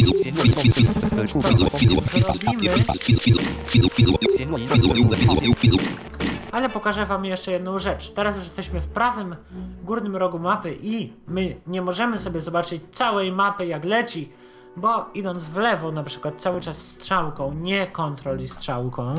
ale 6.53 6.69
pokażę 6.69 7.07
Wam 7.07 7.25
jeszcze 7.25 7.53
jedną 7.53 7.79
rzecz. 7.79 8.11
Teraz 8.11 8.37
już 8.37 8.45
jesteśmy 8.45 8.81
w 8.81 8.88
prawym 8.88 9.37
górnym 9.85 10.17
rogu 10.17 10.38
mapy 10.38 10.77
i 10.83 11.12
my 11.27 11.57
nie 11.67 11.83
możemy 11.83 12.19
sobie 12.19 12.41
zobaczyć 12.41 12.83
całej 12.93 13.33
mapy 13.33 13.67
jak 13.67 13.85
leci, 13.85 14.33
bo 14.77 15.07
idąc 15.15 15.45
w 15.45 15.57
lewo 15.57 15.93
na 15.93 16.03
przykład 16.03 16.35
cały 16.43 16.61
czas 16.61 16.79
strzałką, 16.79 17.55
nie 17.55 17.87
kontroli 17.87 18.49
strzałką, 18.49 19.15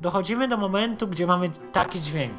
dochodzimy 0.00 0.48
do 0.48 0.56
momentu, 0.56 1.08
gdzie 1.08 1.26
mamy 1.26 1.50
taki 1.72 2.00
dźwięk. 2.00 2.38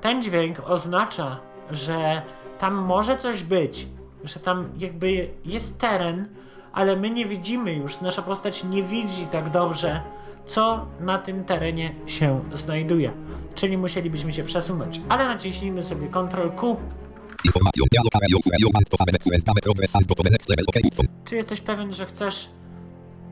Ten 0.00 0.22
dźwięk 0.22 0.62
oznacza, 0.64 1.40
że 1.70 2.22
tam 2.58 2.74
może 2.74 3.16
coś 3.16 3.42
być, 3.42 3.86
że 4.24 4.40
tam 4.40 4.68
jakby 4.78 5.30
jest 5.44 5.78
teren, 5.80 6.28
ale 6.76 6.96
my 6.96 7.10
nie 7.10 7.26
widzimy 7.26 7.72
już, 7.72 8.00
nasza 8.00 8.22
postać 8.22 8.64
nie 8.64 8.82
widzi 8.82 9.26
tak 9.26 9.50
dobrze, 9.50 10.00
co 10.46 10.86
na 11.00 11.18
tym 11.18 11.44
terenie 11.44 11.94
się 12.06 12.40
znajduje. 12.52 13.12
Czyli 13.54 13.78
musielibyśmy 13.78 14.32
się 14.32 14.44
przesunąć. 14.44 15.00
Ale 15.08 15.26
naciśnijmy 15.26 15.82
sobie 15.82 16.08
Ctrl 16.08 16.50
Q. 16.50 16.76
Czy 21.24 21.36
jesteś 21.36 21.60
pewien, 21.60 21.92
że 21.94 22.06
chcesz 22.06 22.48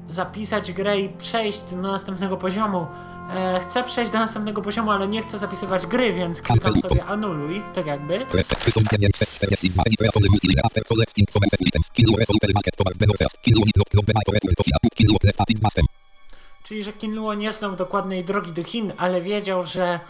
zapisać 0.08 0.72
grę 0.72 1.00
i 1.00 1.08
przejść 1.08 1.60
do 1.70 1.76
następnego 1.76 2.36
poziomu. 2.36 2.86
E, 3.30 3.60
chcę 3.60 3.84
przejść 3.84 4.12
do 4.12 4.18
następnego 4.18 4.62
poziomu, 4.62 4.90
ale 4.90 5.08
nie 5.08 5.22
chcę 5.22 5.38
zapisywać 5.38 5.86
gry, 5.86 6.12
więc 6.12 6.42
klikam 6.42 6.80
sobie 6.80 7.04
anuluj, 7.04 7.62
tak 7.74 7.86
jakby. 7.86 8.26
Czyli, 16.64 16.84
że 16.84 16.92
Kinluo 16.92 17.34
nie 17.34 17.52
znał 17.52 17.76
dokładnej 17.76 18.24
drogi 18.24 18.52
do 18.52 18.64
Chin, 18.64 18.92
ale 18.96 19.20
wiedział, 19.20 19.62
że 19.66 20.00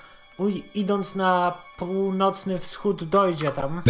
idąc 0.74 1.14
na 1.14 1.58
północny 1.78 2.58
wschód 2.58 3.04
dojdzie 3.04 3.48
tam. 3.48 3.82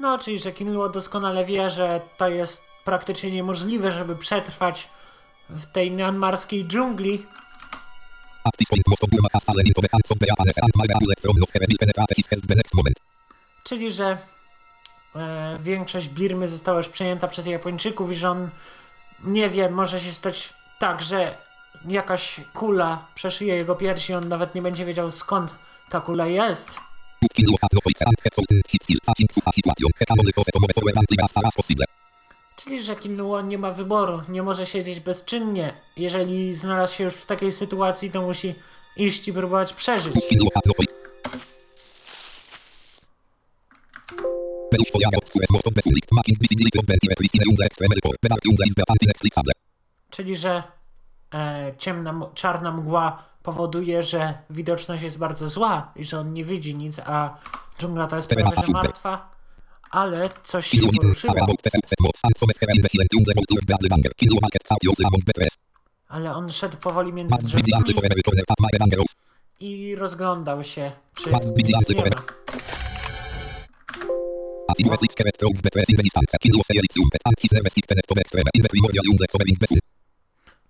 No, 0.00 0.18
czyli, 0.18 0.38
że 0.38 0.52
Kinluo 0.52 0.88
doskonale 0.88 1.44
wie, 1.44 1.70
że 1.70 2.00
to 2.16 2.28
jest 2.28 2.62
praktycznie 2.84 3.30
niemożliwe, 3.30 3.92
żeby 3.92 4.16
przetrwać 4.16 4.88
w 5.50 5.66
tej 5.66 5.90
mianmarskiej 5.90 6.64
dżungli. 6.64 7.26
Czyli, 13.64 13.92
że 13.92 14.18
e, 15.16 15.58
większość 15.60 16.08
Birmy 16.08 16.48
została 16.48 16.78
już 16.78 16.88
przejęta 16.88 17.28
przez 17.28 17.46
Japończyków 17.46 18.12
i 18.12 18.14
że 18.14 18.30
on 18.30 18.50
nie 19.24 19.50
wie, 19.50 19.70
może 19.70 20.00
się 20.00 20.12
stać 20.12 20.54
tak, 20.78 21.02
że 21.02 21.36
jakaś 21.88 22.40
kula 22.54 23.06
przeszyje 23.14 23.56
jego 23.56 23.76
piersi, 23.76 24.14
on 24.14 24.28
nawet 24.28 24.54
nie 24.54 24.62
będzie 24.62 24.84
wiedział 24.84 25.10
skąd 25.10 25.54
ta 25.90 26.00
kula 26.00 26.26
jest. 26.26 26.80
Czyli, 32.56 32.82
że 32.82 32.96
Kinluo 32.96 33.40
nie 33.40 33.58
ma 33.58 33.70
wyboru, 33.70 34.22
nie 34.28 34.42
może 34.42 34.66
siedzieć 34.66 35.00
bezczynnie. 35.00 35.72
Jeżeli 35.96 36.54
znalazł 36.54 36.94
się 36.94 37.04
już 37.04 37.14
w 37.14 37.26
takiej 37.26 37.52
sytuacji, 37.52 38.10
to 38.10 38.22
musi 38.22 38.54
iść 38.96 39.28
i 39.28 39.32
próbować 39.32 39.72
przeżyć. 39.72 40.14
Czyli, 50.10 50.36
że 50.36 50.62
ciemna, 51.78 52.10
m- 52.10 52.24
czarna 52.34 52.70
mgła 52.72 53.22
powoduje, 53.42 54.02
że 54.02 54.34
widoczność 54.50 55.02
jest 55.02 55.18
bardzo 55.18 55.48
zła 55.48 55.92
i 55.96 56.04
że 56.04 56.18
on 56.20 56.32
nie 56.32 56.44
widzi 56.44 56.74
nic, 56.74 57.00
a 57.06 57.38
dżungla 57.78 58.06
to 58.06 58.16
jest 58.16 58.28
prawie 58.28 58.56
że 58.56 58.72
martwa, 58.72 59.30
ale 59.90 60.30
coś 60.44 60.66
się 60.66 60.76
poruszyło. 61.02 61.32
Ale 66.08 66.34
on 66.34 66.52
szedł 66.52 66.76
powoli 66.76 67.12
między 67.12 67.34
drzewami 67.44 67.62
i 69.60 69.94
rozglądał 69.94 70.64
się, 70.64 70.92
czy 71.22 71.30
nic 71.78 71.88
nie 71.94 72.00
ma. 72.10 72.10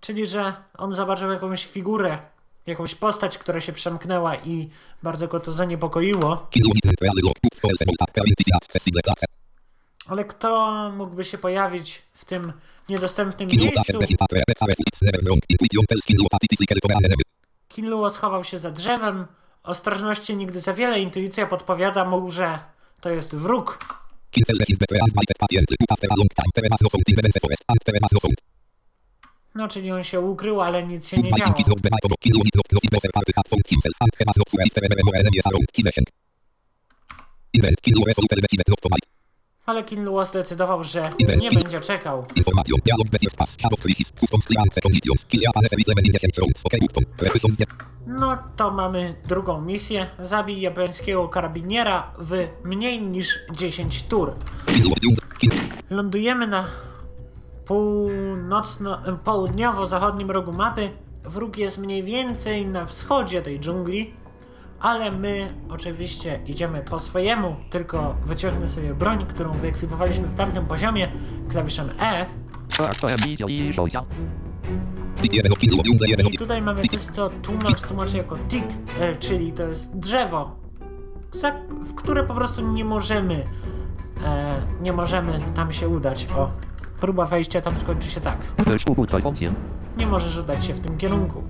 Czyli, 0.01 0.27
że 0.27 0.53
on 0.77 0.93
zobaczył 0.93 1.31
jakąś 1.31 1.65
figurę, 1.65 2.17
jakąś 2.65 2.95
postać, 2.95 3.37
która 3.37 3.61
się 3.61 3.73
przemknęła 3.73 4.35
i 4.35 4.69
bardzo 5.03 5.27
go 5.27 5.39
to 5.39 5.51
zaniepokoiło. 5.51 6.47
Ale 10.07 10.25
kto 10.25 10.91
mógłby 10.97 11.23
się 11.23 11.37
pojawić 11.37 12.01
w 12.13 12.25
tym 12.25 12.53
niedostępnym 12.89 13.49
miejscu? 13.57 13.99
Kinluo 17.67 18.09
schował 18.09 18.43
się 18.43 18.57
za 18.57 18.71
drzewem. 18.71 19.25
Ostrożności 19.63 20.35
nigdy 20.35 20.59
za 20.59 20.73
wiele. 20.73 20.99
Intuicja 20.99 21.47
podpowiada 21.47 22.05
mu, 22.05 22.31
że 22.31 22.59
to 23.01 23.09
jest 23.09 23.35
wróg. 23.35 23.79
No 29.55 29.61
no. 29.61 29.63
No, 29.63 29.67
czyli 29.67 29.91
on 29.91 30.03
się 30.03 30.19
ukrył, 30.19 30.61
ale 30.61 30.83
nic 30.83 31.07
się 31.07 31.17
nie 31.17 31.23
działo. 31.39 31.49
no. 31.49 31.55
Ale 39.65 39.83
Kinluo 39.83 40.25
zdecydował, 40.25 40.83
że 40.83 41.09
nie 41.37 41.51
będzie 41.51 41.79
czekał. 41.79 42.25
No 48.07 48.37
to 48.57 48.71
mamy 48.71 49.15
drugą 49.27 49.61
misję. 49.61 50.07
Zabij 50.19 50.61
japońskiego 50.61 51.29
karabiniera 51.29 52.13
w 52.19 52.47
mniej 52.63 53.01
niż 53.01 53.39
10 53.51 54.03
tur. 54.03 54.33
Lądujemy 55.89 56.47
na 56.47 56.65
północno, 57.71 58.97
południowo-zachodnim 59.23 60.31
rogu 60.31 60.51
mapy. 60.51 60.89
Wróg 61.23 61.57
jest 61.57 61.77
mniej 61.77 62.03
więcej 62.03 62.65
na 62.65 62.85
wschodzie 62.85 63.41
tej 63.41 63.59
dżungli, 63.59 64.13
ale 64.79 65.11
my 65.11 65.53
oczywiście 65.69 66.39
idziemy 66.47 66.83
po 66.89 66.99
swojemu, 66.99 67.55
tylko 67.69 68.15
wyciągnę 68.25 68.67
sobie 68.67 68.93
broń, 68.93 69.25
którą 69.25 69.51
wyekwipowaliśmy 69.51 70.27
w 70.27 70.35
tamtym 70.35 70.65
poziomie, 70.65 71.11
klawiszem 71.49 71.89
E. 71.99 72.25
I 76.33 76.37
tutaj 76.37 76.61
mamy 76.61 76.87
coś, 76.87 77.01
co 77.01 77.29
tłumacz 77.29 77.81
tłumaczy 77.81 78.17
jako 78.17 78.37
tik, 78.37 78.65
e, 78.99 79.15
czyli 79.15 79.51
to 79.51 79.63
jest 79.63 79.97
drzewo, 79.97 80.55
w 81.69 81.95
które 81.95 82.23
po 82.23 82.33
prostu 82.33 82.73
nie 82.73 82.85
możemy, 82.85 83.43
e, 84.23 84.61
nie 84.81 84.93
możemy 84.93 85.41
tam 85.55 85.71
się 85.71 85.89
udać. 85.89 86.27
O, 86.37 86.49
Próba 87.01 87.25
wejścia 87.25 87.61
tam 87.61 87.77
skończy 87.77 88.11
się 88.11 88.21
tak. 88.21 88.37
Nie 89.97 90.07
możesz 90.07 90.37
udać 90.37 90.65
się 90.65 90.73
w 90.73 90.79
tym 90.79 90.97
kierunku. 90.97 91.43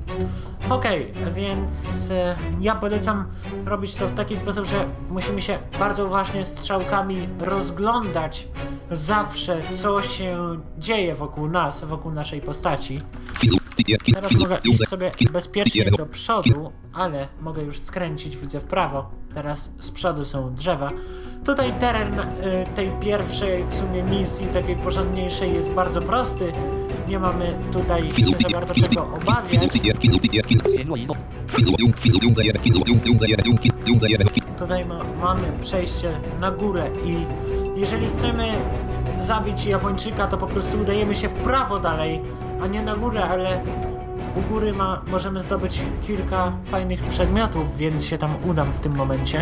Okej, 0.70 1.12
okay, 1.12 1.32
więc 1.32 2.12
e, 2.12 2.36
ja 2.62 2.76
polecam 2.76 3.26
robić 3.66 3.96
to 3.96 4.08
w 4.08 4.14
taki 4.14 4.38
sposób, 4.38 4.66
że 4.66 4.86
musimy 5.10 5.42
się 5.42 5.58
bardzo 5.80 6.06
uważnie 6.06 6.46
strzałkami 6.46 7.28
rozglądać 7.40 8.48
zawsze, 8.92 9.62
co 9.74 10.02
się 10.02 10.58
dzieje 10.78 11.16
wokół 11.16 11.48
nas, 11.48 11.86
wokół 11.86 12.12
naszej 12.12 12.42
postaci. 12.42 12.98
Teraz 14.14 14.32
mogę 14.32 14.58
iść 14.64 14.90
sobie 14.90 15.12
bezpiecznie 15.34 15.86
do 15.98 16.06
przodu, 16.06 16.72
ale 16.94 17.28
mogę 17.42 17.62
już 17.62 17.80
skręcić, 17.80 18.38
widzę 18.38 18.60
w 18.60 18.64
prawo. 18.64 19.10
Teraz 19.34 19.72
z 19.80 19.92
przodu 19.92 20.26
są 20.26 20.56
drzewa. 20.56 20.92
Tutaj 21.46 21.74
teren 21.80 22.20
y, 22.20 22.26
tej 22.76 22.92
pierwszej 23.02 23.64
w 23.66 23.74
sumie 23.76 24.04
misji, 24.04 24.48
takiej 24.48 24.76
porządniejszej, 24.76 25.54
jest 25.54 25.70
bardzo 25.70 26.02
prosty. 26.02 26.52
Nie 27.08 27.20
mamy 27.20 27.54
tutaj 27.72 28.02
się 28.10 28.50
bardzo 28.54 28.74
czego 28.90 29.02
obawiać. 29.14 29.52
Tutaj 34.60 34.86
ma, 34.86 35.00
mamy 35.22 35.52
przejście 35.62 36.12
na 36.40 36.52
górę 36.52 36.90
i 37.06 37.16
jeżeli 37.80 38.08
chcemy 38.08 38.48
zabić 39.20 39.66
Japończyka, 39.66 40.28
to 40.28 40.38
po 40.38 40.48
prostu 40.48 40.82
udajemy 40.82 41.16
się 41.16 41.28
w 41.30 41.34
prawo 41.34 41.80
dalej 41.80 42.22
a 42.62 42.68
nie 42.68 42.82
na 42.82 42.96
górę, 42.96 43.24
ale 43.24 43.64
u 44.36 44.42
góry 44.54 44.74
ma, 44.74 45.02
możemy 45.08 45.42
zdobyć 45.42 45.82
kilka 46.08 46.52
fajnych 46.66 47.04
przedmiotów, 47.04 47.78
więc 47.78 48.06
się 48.06 48.18
tam 48.18 48.36
udam 48.50 48.74
w 48.74 48.80
tym 48.80 48.96
momencie. 48.96 49.42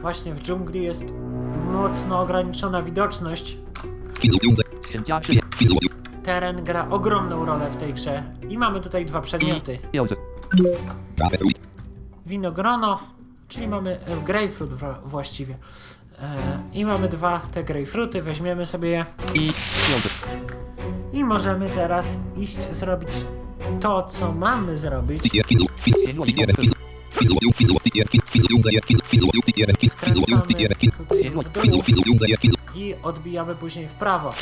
Właśnie 0.00 0.34
w 0.34 0.42
dżungli 0.42 0.82
jest 0.82 1.04
mocno 1.72 2.20
ograniczona 2.20 2.82
widoczność. 2.82 3.56
Teren 6.22 6.64
gra 6.64 6.88
ogromną 6.90 7.46
rolę 7.46 7.70
w 7.70 7.76
tej 7.76 7.94
grze 7.94 8.22
i 8.48 8.58
mamy 8.58 8.80
tutaj 8.80 9.06
dwa 9.06 9.20
przedmioty. 9.20 9.78
Winogrono, 12.26 12.98
czyli 13.48 13.68
mamy 13.68 14.00
grapefruit 14.24 14.72
właściwie. 15.04 15.56
I 16.72 16.84
mamy 16.84 17.08
dwa 17.08 17.40
te 17.52 17.64
grejpfruty, 17.64 18.22
weźmiemy 18.22 18.66
sobie 18.66 18.88
je 18.88 19.04
I 19.34 19.38
piąty. 19.40 20.08
i 21.12 21.24
możemy 21.24 21.70
teraz 21.70 22.20
iść 22.36 22.74
zrobić 22.74 23.08
to, 23.80 24.02
co 24.02 24.32
mamy 24.32 24.76
zrobić. 24.76 25.34
Jaki 25.34 25.56
numer? 25.56 26.48
Jaki? 26.48 26.75
I 32.74 32.94
odbijamy 33.02 33.54
później 33.54 33.88
w 33.88 33.92
prawo. 33.92 34.32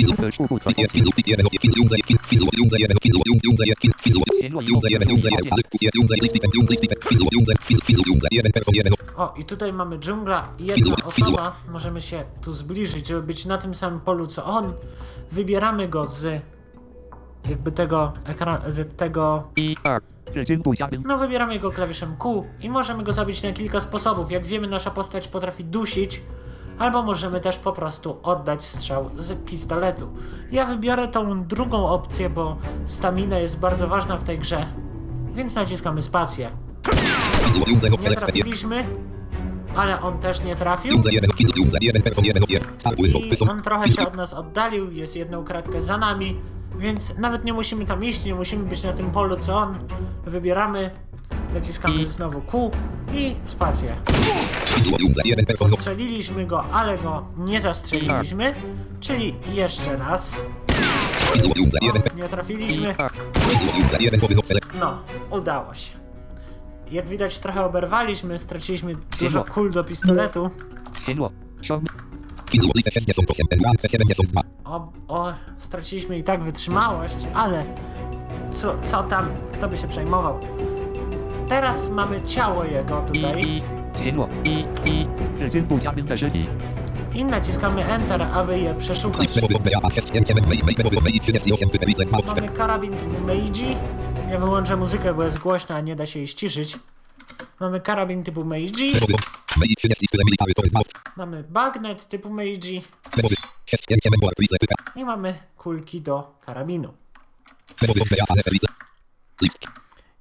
O, 9.16 9.34
i 9.38 9.44
tutaj 9.44 9.72
mamy 9.72 9.98
dżungla 9.98 10.48
i 10.58 10.66
jedna 10.66 10.96
osoba. 11.04 11.56
Możemy 11.72 12.02
się 12.02 12.24
tu 12.42 12.52
zbliżyć, 12.52 13.06
żeby 13.06 13.22
być 13.22 13.44
na 13.44 13.58
tym 13.58 13.74
samym 13.74 14.00
polu 14.00 14.26
co 14.26 14.44
on. 14.44 14.72
Wybieramy 15.32 15.88
go 15.88 16.06
z 16.06 16.42
jakby 17.48 17.72
tego 17.72 18.12
ekran, 18.24 18.59
tego... 18.96 19.42
No 21.04 21.18
wybieramy 21.18 21.54
jego 21.54 21.70
klawiszem 21.70 22.16
Q 22.16 22.44
i 22.61 22.70
możemy 22.70 23.02
go 23.02 23.12
zabić 23.12 23.42
na 23.42 23.52
kilka 23.52 23.80
sposobów. 23.80 24.30
Jak 24.30 24.46
wiemy 24.46 24.66
nasza 24.66 24.90
postać 24.90 25.28
potrafi 25.28 25.64
dusić, 25.64 26.20
albo 26.78 27.02
możemy 27.02 27.40
też 27.40 27.57
po 27.57 27.72
prostu 27.72 28.16
oddać 28.22 28.64
strzał 28.64 29.11
z 29.16 29.33
pistoletu. 29.44 30.09
Ja 30.52 30.66
wybiorę 30.66 31.09
tą 31.09 31.44
drugą 31.44 31.87
opcję, 31.88 32.30
bo 32.30 32.57
stamina 32.85 33.38
jest 33.38 33.59
bardzo 33.59 33.88
ważna 33.88 34.16
w 34.16 34.24
tej 34.24 34.38
grze, 34.38 34.66
więc 35.35 35.54
naciskamy 35.54 36.02
spację. 36.02 36.50
Nie 38.11 38.16
trafiliśmy, 38.16 38.85
ale 39.76 40.00
on 40.00 40.18
też 40.18 40.44
nie 40.44 40.57
trafił. 40.57 41.02
I 43.07 43.38
on 43.50 43.62
trochę 43.62 43.88
się 43.88 44.02
od 44.02 44.16
nas 44.16 44.35
oddalił, 44.35 44.92
jest 44.92 45.16
jedną 45.16 45.44
kratkę 45.44 45.80
za 45.80 45.98
nami 45.98 46.37
więc 46.78 47.18
nawet 47.18 47.44
nie 47.44 47.52
musimy 47.52 47.87
tam 47.87 48.04
iść, 48.04 48.24
nie 48.24 48.34
musimy 48.34 48.64
być 48.64 48.82
na 48.82 48.92
tym 48.92 49.10
polu 49.10 49.37
co 49.37 49.56
on. 49.56 49.78
Wybieramy, 50.26 50.90
naciskamy 51.54 52.02
I- 52.02 52.06
znowu 52.06 52.40
Q 52.40 52.70
i 53.14 53.37
spację. 53.44 53.96
Postrzeliliśmy 55.76 56.46
go, 56.46 56.64
ale 56.72 56.98
go 56.98 57.26
nie 57.38 57.60
zastrzeliliśmy, 57.60 58.54
czyli 59.00 59.34
jeszcze 59.52 59.96
raz. 59.96 60.37
Layer 61.82 61.94
Nie 62.16 62.24
一 62.24 62.28
trafiliśmy, 62.28 62.94
no, 64.80 64.98
udało 65.30 65.74
się. 65.74 65.90
Jak 66.90 67.08
widać 67.08 67.38
trochę 67.38 67.64
oberwaliśmy, 67.64 68.38
straciliśmy 68.38 68.94
dużo 69.18 69.44
kul 69.44 69.70
do 69.72 69.84
pistoletu 69.84 70.50
o, 74.74 74.92
o, 75.08 75.32
straciliśmy 75.58 76.18
i 76.18 76.22
tak 76.22 76.42
wytrzymałość, 76.42 77.14
ale 77.34 77.64
co, 78.52 78.74
co 78.82 79.02
tam, 79.02 79.28
kto 79.52 79.68
by 79.68 79.76
się 79.76 79.88
przejmował? 79.88 80.38
Teraz 81.48 81.90
mamy 81.90 82.22
ciało 82.22 82.64
jego 82.64 83.00
tutaj 83.00 83.62
i 87.14 87.24
naciskamy 87.24 87.84
Enter, 87.84 88.22
aby 88.22 88.58
je 88.58 88.74
przeszukać. 88.74 89.28
Mamy 92.40 92.48
karabin 92.48 92.92
typu 92.92 93.20
Meiji. 93.20 93.76
Ja 94.30 94.38
wyłączę 94.38 94.76
muzykę, 94.76 95.14
bo 95.14 95.24
jest 95.24 95.38
głośna, 95.38 95.80
nie 95.80 95.96
da 95.96 96.06
się 96.06 96.18
jej 96.18 96.28
ściszyć. 96.28 96.78
Mamy 97.60 97.80
karabin 97.80 98.22
typu 98.24 98.44
Meiji. 98.44 98.92
Mamy 101.16 101.44
bagnet 101.44 102.08
typu 102.08 102.30
Meiji. 102.30 102.84
Memowy 103.74 103.76
6 103.76 103.84
7 103.88 103.98
7 104.04 104.20
Board 104.20 104.34
Wizle 104.40 104.58
Pyka 104.58 104.74
I 104.96 105.04
mamy 105.04 105.38
kulki 105.56 106.00
do 106.00 106.38
karabinu. 106.46 106.94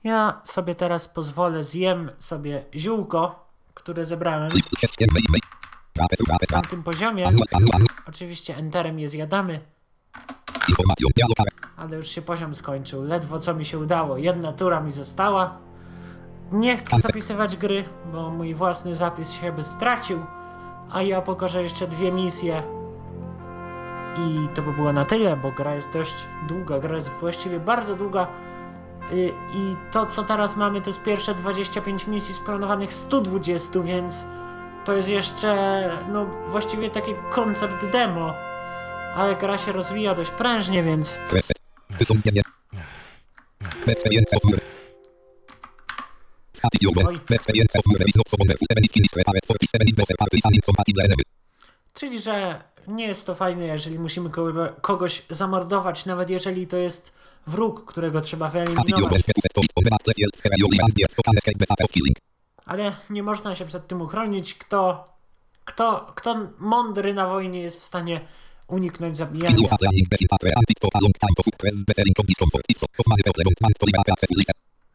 Ja 0.04 0.42
sobie 0.44 0.76
teraz 0.76 1.08
pozwolę, 1.08 1.64
zjem 1.64 2.12
sobie 2.20 2.66
ziółko, 2.76 3.50
które 3.74 4.06
zebrałem 4.06 4.50
List 4.50 4.70
6 4.80 4.94
7 5.00 5.14
Mej 5.14 5.24
Mej 5.30 5.42
Rapet 5.96 6.20
Rapet 6.28 6.50
w 6.50 6.52
tamtym 6.52 6.84
poziomie. 6.84 7.32
Oczywiście 8.08 8.58
enterem 8.58 9.00
je 9.00 9.10
zjadamy, 9.10 9.60
ale 11.78 11.98
już 11.98 12.08
się 12.08 12.22
poziom 12.22 12.56
skończył. 12.56 13.04
Ledwo 13.04 13.40
co 13.40 13.54
mi 13.54 13.66
się 13.66 13.80
udało. 13.80 14.18
Jedna 14.18 14.54
tura 14.54 14.80
mi 14.80 14.92
została. 14.92 15.58
Nie 16.52 16.78
chcę 16.78 17.00
zapisywać 17.00 17.58
gry, 17.58 17.86
bo 18.12 18.30
mój 18.30 18.56
własny 18.56 18.96
zapis 18.96 19.32
się 19.32 19.52
by 19.52 19.64
stracił, 19.64 20.26
a 20.92 21.02
ja 21.02 21.22
pokażę 21.22 21.64
jeszcze 21.64 21.88
dwie 21.88 22.12
misje. 22.12 22.83
I 24.18 24.48
to 24.56 24.62
by 24.62 24.74
było 24.74 24.94
na 24.94 25.06
tyle, 25.06 25.38
bo 25.38 25.52
gra 25.52 25.76
jest 25.76 25.92
dość 25.92 26.16
długa, 26.48 26.80
gra 26.80 26.96
jest 26.96 27.10
właściwie 27.10 27.60
bardzo 27.60 27.96
długa. 27.96 28.28
Y, 29.14 29.34
I 29.56 29.76
to, 29.92 30.06
co 30.06 30.24
teraz 30.24 30.56
mamy, 30.56 30.82
to 30.82 30.90
jest 30.90 31.04
pierwsze 31.04 31.34
25 31.34 32.08
misji 32.08 32.36
z 32.36 32.40
planowanych 32.40 32.94
120, 32.94 33.80
więc 33.80 34.26
to 34.86 34.94
jest 34.94 35.10
jeszcze, 35.10 35.90
no 36.12 36.26
właściwie 36.26 36.90
taki 36.90 37.12
koncept 37.32 37.86
demo. 37.86 38.34
Ale 39.16 39.36
gra 39.36 39.58
się 39.58 39.72
rozwija 39.72 40.16
dość 40.16 40.32
prężnie, 40.32 40.84
więc 40.84 41.18
Oj. 47.08 47.20
Czyli, 51.94 52.20
że 52.22 52.64
nie 52.88 53.08
jest 53.08 53.26
to 53.26 53.36
fajne, 53.36 53.66
jeżeli 53.66 54.00
musimy 54.00 54.30
kogo, 54.30 54.70
kogoś 54.82 55.24
zamordować, 55.30 56.06
nawet 56.06 56.30
jeżeli 56.30 56.68
to 56.68 56.78
jest 56.78 57.12
wróg, 57.48 57.86
którego 57.86 58.22
trzeba 58.22 58.50
wyeliminować. 58.50 59.22
Ale 62.66 62.96
nie 63.10 63.24
można 63.24 63.56
się 63.56 63.66
przed 63.66 63.88
tym 63.88 64.02
uchronić. 64.02 64.54
Kto, 64.56 65.08
kto, 65.66 66.12
kto 66.16 66.48
mądry 66.60 67.14
na 67.14 67.28
wojnie 67.28 67.62
jest 67.62 67.80
w 67.80 67.84
stanie 67.84 68.22
uniknąć 68.68 69.18
zabijania. 69.18 69.56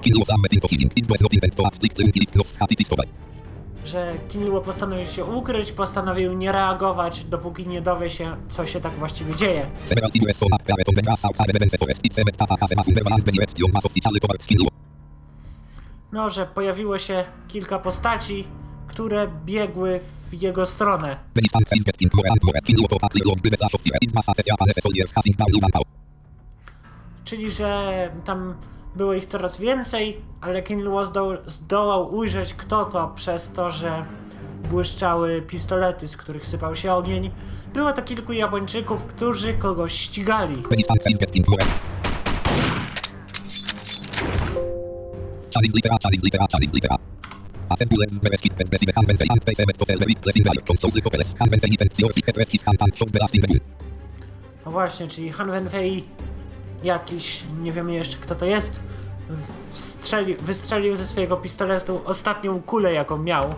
Że 3.86 4.13
Kinluo 4.30 4.62
postanowił 4.62 5.06
się 5.06 5.26
ukryć, 5.26 5.72
postanowił 5.72 6.34
nie 6.34 6.52
reagować, 6.52 7.24
dopóki 7.24 7.68
nie 7.68 7.82
dowie 7.82 8.10
się, 8.10 8.36
co 8.50 8.65
się 8.65 8.82
tak 8.82 8.94
właściwie 8.94 9.36
dzieje. 9.36 9.70
No, 16.12 16.30
że 16.30 16.46
pojawiło 16.46 16.98
się 16.98 17.26
kilka 17.48 17.80
postaci, 17.80 18.48
które 18.88 19.28
biegły 19.46 20.00
w 20.30 20.42
jego 20.42 20.65
stronę. 20.65 21.20
Czyli, 27.26 27.52
że 27.52 28.12
tam 28.26 28.56
było 28.95 29.13
ich 29.13 29.25
coraz 29.25 29.58
więcej, 29.58 30.21
ale 30.41 30.63
Kinlaw 30.63 31.08
zdoł, 31.08 31.32
zdołał 31.45 32.15
ujrzeć 32.15 32.54
kto 32.54 32.86
to 32.86 33.12
przez 33.15 33.52
to, 33.52 33.69
że 33.69 34.06
błyszczały 34.69 35.41
pistolety, 35.41 36.08
z 36.08 36.17
których 36.17 36.45
sypał 36.45 36.75
się 36.75 36.93
ogień. 36.93 37.32
Było 37.73 37.93
to 37.93 38.02
kilku 38.02 38.34
Japończyków, 38.34 39.06
którzy 39.06 39.54
kogoś 39.54 39.93
ścigali. 39.93 40.63
No 54.65 54.71
właśnie, 54.71 55.08
czyli 55.08 55.32
Hanwenfei 55.32 56.04
jakiś, 56.84 57.44
nie 57.62 57.72
wiemy 57.72 57.94
jeszcze 57.94 58.18
kto 58.18 58.36
to 58.36 58.46
jest, 58.46 58.80
wstrzeli, 59.72 60.36
wystrzelił 60.36 60.96
ze 60.96 61.06
swojego 61.06 61.38
pistoletu 61.38 62.02
ostatnią 62.06 62.62
kulę, 62.62 62.94
jaką 62.94 63.18
miał. 63.18 63.54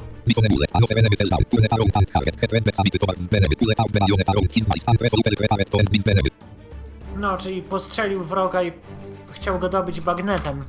No, 7.17 7.37
czyli 7.37 7.61
postrzelił 7.61 8.23
wroga 8.23 8.63
i 8.63 8.71
chciał 9.31 9.59
go 9.59 9.69
dobyć 9.69 10.01
bagnetem. 10.01 10.63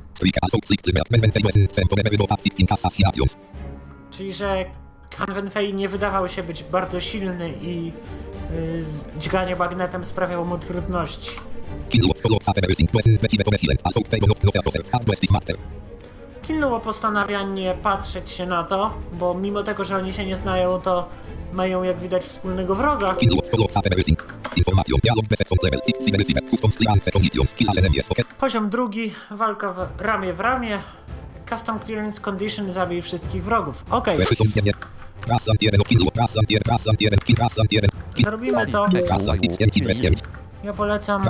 Czyli, 4.11 4.33
że 4.33 4.65
Kanwenfei 5.09 5.73
nie 5.73 5.89
wydawał 5.89 6.29
się 6.29 6.43
być 6.43 6.63
bardzo 6.63 6.99
silny 6.99 7.53
i 7.61 7.91
y, 8.51 8.83
dźganie 9.19 9.55
bagnetem 9.55 10.05
sprawiało 10.05 10.45
mu 10.45 10.57
trudności. 10.57 11.31
Kinluo 16.41 16.79
postanawia 16.79 17.43
nie 17.43 17.77
patrzeć 17.83 18.31
się 18.31 18.45
na 18.45 18.63
to, 18.63 18.93
bo 19.13 19.33
mimo 19.33 19.63
tego, 19.63 19.83
że 19.83 19.95
oni 19.97 20.13
się 20.13 20.25
nie 20.25 20.35
znają, 20.35 20.81
to 20.81 21.09
mają 21.53 21.83
jak 21.83 21.99
widać 21.99 22.23
wspólnego 22.23 22.75
wroga. 22.75 23.15
Poziom 28.39 28.69
drugi, 28.69 29.11
walka 29.31 29.73
w 29.73 30.01
ramię 30.01 30.33
w 30.33 30.39
ramię. 30.39 30.79
Custom 31.49 31.79
Clearance 31.79 32.21
Condition 32.21 32.71
zabij 32.71 33.01
wszystkich 33.01 33.43
wrogów. 33.43 33.85
Ok. 33.89 34.07
Zrobimy 38.23 38.67
to. 38.67 38.85
Ja 40.63 40.73
polecam... 40.73 41.21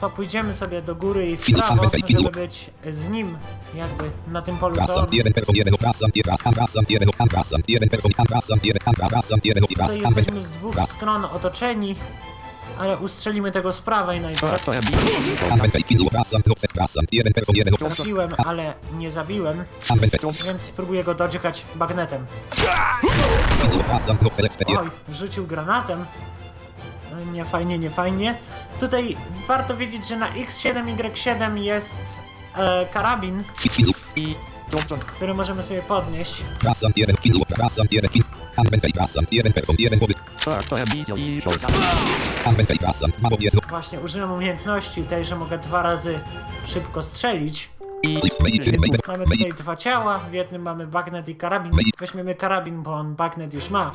To 0.00 0.10
pójdziemy 0.10 0.54
sobie 0.54 0.82
do 0.82 0.94
góry 0.94 1.30
i 1.30 1.36
w 1.36 1.40
prawo, 1.66 1.82
żeby 2.20 2.30
być 2.30 2.70
z 2.90 3.08
nim, 3.08 3.36
jakby 3.74 4.10
na 4.28 4.42
tym 4.42 4.56
polu, 4.56 4.74
co 4.74 4.82
on... 5.00 5.06
Jesteśmy 10.16 10.40
z 10.40 10.50
dwóch 10.50 10.74
stron 10.96 11.24
otoczeni, 11.24 11.94
ale 12.78 12.96
ustrzelimy 12.98 13.52
tego 13.52 13.72
z 13.72 13.80
prawej 13.80 14.20
najpierw. 14.20 14.52
Tak, 14.52 14.60
Trafiłem, 17.96 18.30
ale 18.46 18.74
nie 18.92 19.10
zabiłem, 19.10 19.64
więc 20.46 20.62
spróbuję 20.62 21.04
go 21.04 21.14
doczekać 21.14 21.64
bagnetem. 21.74 22.26
Oj, 24.80 24.90
rzucił 25.14 25.46
granatem. 25.46 26.04
E, 27.12 27.26
nie 27.26 27.44
fajnie, 27.44 27.78
nie 27.78 27.90
fajnie. 27.90 28.38
Tutaj 28.80 29.16
warto 29.48 29.76
wiedzieć, 29.76 30.08
że 30.08 30.16
na 30.16 30.32
X7Y7 30.32 31.56
jest 31.56 31.94
e, 32.56 32.86
karabin. 32.92 33.44
I 34.16 34.36
który 35.06 35.34
możemy 35.34 35.62
sobie 35.62 35.82
podnieść. 35.82 36.42
Właśnie, 43.68 44.00
użyłem 44.00 44.32
umiejętności 44.32 45.02
tej, 45.02 45.24
że 45.24 45.36
mogę 45.36 45.58
dwa 45.58 45.82
razy 45.82 46.18
szybko 46.66 47.02
strzelić. 47.02 47.68
Mamy 49.08 49.24
tutaj 49.24 49.52
dwa 49.58 49.76
ciała, 49.76 50.18
w 50.18 50.32
jednym 50.32 50.62
mamy 50.62 50.86
bagnet 50.86 51.28
i 51.28 51.36
karabin. 51.36 51.72
Weźmiemy 52.00 52.34
karabin, 52.34 52.82
bo 52.82 52.92
on 52.94 53.14
bagnet 53.14 53.54
już 53.54 53.70
ma. 53.70 53.90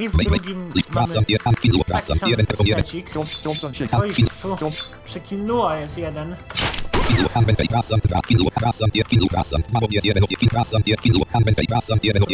I 0.00 0.08
w 0.08 0.16
drugim 0.24 0.70
mamy 0.94 1.06
taki 1.84 2.06
sam 2.18 2.30
secik. 2.82 3.10
Oj, 3.92 4.10
tu 4.60 4.66
przy 5.04 5.20
jest 5.80 5.98
jeden. 5.98 6.36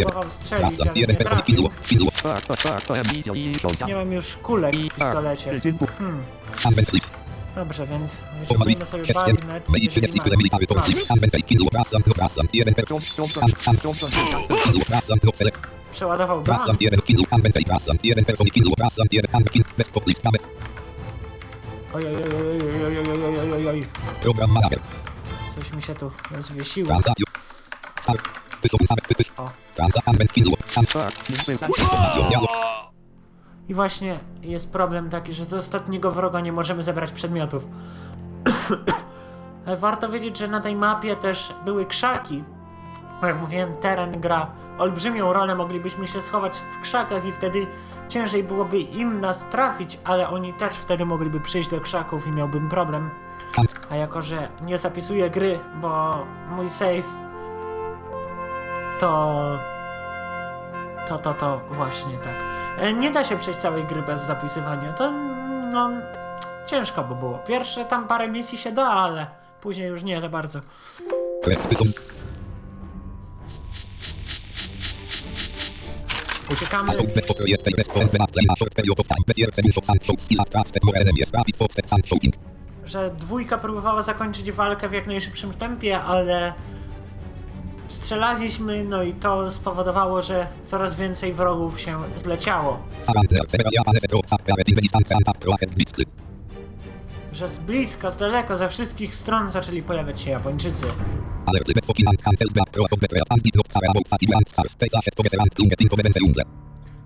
Próbował 0.05 0.31
strzelić, 0.31 0.65
ale 0.83 0.95
nie 1.13 1.19
trafił. 1.37 1.55
Nie 3.87 3.95
mam 3.95 4.13
już 4.13 4.37
kulek 4.37 4.73
w 4.77 4.95
pistolecie. 4.95 5.61
Hmm. 5.99 6.23
Dobrze, 7.55 7.87
więc 7.87 8.17
wyciągnijmy 8.41 8.87
sobie 8.87 9.05
bagnet 9.15 9.69
tak. 10.75 10.87
Przeładował. 15.93 16.43
Coś 25.59 25.73
mi 25.73 25.83
się 25.83 25.95
tu 25.95 26.11
zwiesiło. 26.39 26.89
O. 29.37 29.51
I 33.69 33.75
właśnie 33.75 34.19
jest 34.43 34.73
problem 34.73 35.11
taki, 35.11 35.33
że 35.33 35.45
z 35.45 35.55
ostatniego 35.55 36.11
wroga 36.11 36.41
nie 36.41 36.53
możemy 36.53 36.83
zebrać 36.83 37.13
przedmiotów. 37.13 37.67
Warto 39.79 40.09
wiedzieć, 40.09 40.39
że 40.39 40.49
na 40.49 40.61
tej 40.61 40.77
mapie 40.77 41.17
też 41.17 41.55
były 41.65 41.87
krzaki, 41.87 42.45
jak 43.23 43.41
mówiłem, 43.41 43.77
teren 43.77 44.21
gra 44.21 44.47
olbrzymią 44.79 45.33
rolę, 45.33 45.55
moglibyśmy 45.55 46.07
się 46.07 46.23
schować 46.23 46.59
w 46.59 46.81
krzakach 46.81 47.25
i 47.25 47.33
wtedy 47.33 47.67
ciężej 48.09 48.45
byłoby 48.45 48.79
im 48.79 49.21
nas 49.21 49.49
trafić, 49.49 49.99
ale 50.05 50.29
oni 50.29 50.55
też 50.55 50.75
wtedy 50.75 51.05
mogliby 51.07 51.41
przyjść 51.41 51.69
do 51.69 51.81
krzaków 51.81 52.27
i 52.27 52.31
miałbym 52.31 52.69
problem. 52.69 53.11
A 53.91 53.97
jako, 53.97 54.23
że 54.23 54.49
nie 54.63 54.79
zapisuję 54.79 55.31
gry, 55.31 55.59
bo 55.81 56.25
mój 56.51 56.69
save 56.69 57.05
to. 59.01 59.43
To, 61.09 61.19
to, 61.19 61.35
to 61.35 61.61
właśnie 61.71 62.19
tak. 62.19 62.35
E, 62.79 62.93
Nie 62.93 63.11
da 63.11 63.25
się 63.25 63.37
przejść 63.39 63.61
całej 63.61 63.85
gry 63.85 64.03
bez 64.03 64.23
zapisywania. 64.23 64.93
To 64.93 65.11
no. 65.73 65.91
Ciężko 66.67 67.05
by 67.05 67.15
było. 67.15 67.39
Pierwsze 67.39 67.85
tam 67.85 68.09
parę 68.09 68.29
misji 68.29 68.59
się 68.59 68.73
da, 68.73 68.87
ale 68.87 69.27
później 69.61 69.89
już 69.89 70.03
nie 70.03 70.21
za 70.21 70.29
bardzo. 70.29 70.61
Shooting, 82.07 82.35
że 82.85 83.11
dwójka 83.19 83.59
próbowała 83.59 84.03
zakończyć 84.03 84.53
walkę 84.53 84.89
w 84.89 84.93
jak 84.93 85.07
najszybszym 85.07 85.55
tempie, 85.55 86.01
ale 86.01 86.53
strzelaliśmy, 87.89 88.85
no 88.85 89.03
i 89.03 89.13
to 89.13 89.51
spowodowało, 89.51 90.23
że 90.23 90.47
coraz 90.65 90.97
więcej 90.97 91.33
wrogów 91.33 91.81
się 91.81 92.03
zleciało 92.17 92.79
że 97.37 97.49
z 97.49 97.59
bliska, 97.59 98.11
z 98.11 98.17
daleka, 98.17 98.57
ze 98.57 98.69
wszystkich 98.69 99.15
stron 99.15 99.51
zaczęli 99.51 99.83
pojawiać 99.83 100.21
się 100.21 100.31
Japończycy. 100.31 100.87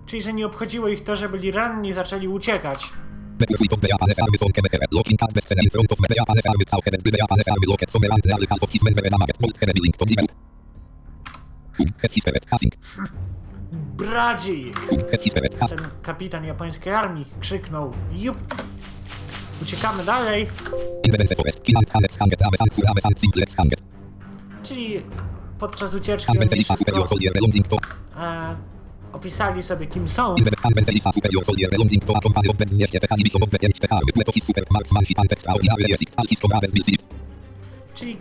Czyli, 0.05 0.21
że 0.21 0.33
nie 0.33 0.45
obchodziło 0.45 0.87
ich 0.87 1.03
to, 1.03 1.15
że 1.15 1.29
byli 1.29 1.51
ranni, 1.51 1.93
zaczęli 1.93 2.27
uciekać. 2.27 2.89
Bradzi! 13.71 14.71
Ten 15.69 15.81
kapitan 16.01 16.45
japońskiej 16.45 16.93
armii 16.93 17.25
krzyknął 17.39 17.93
Jup! 18.11 18.37
Uciekamy 19.61 20.03
dalej. 20.05 20.47
Czyli 24.63 25.01
podczas 25.59 25.93
ucieczki 25.93 26.31
oni 26.31 26.39
e, 28.17 28.55
opisali 29.13 29.63
sobie 29.63 29.87
kim 29.87 30.09
są. 30.09 30.35
Czyli 37.95 38.17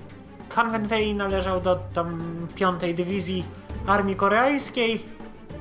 Kanwenwei 0.48 1.14
należał 1.14 1.60
do 1.60 1.76
tam 1.94 2.18
piątej 2.54 2.94
dywizji 2.94 3.44
armii 3.86 4.16
koreańskiej, 4.16 5.00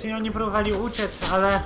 Czyli 0.00 0.12
oni 0.12 0.30
próbowali 0.30 0.72
uciec, 0.72 1.32
ale 1.32 1.60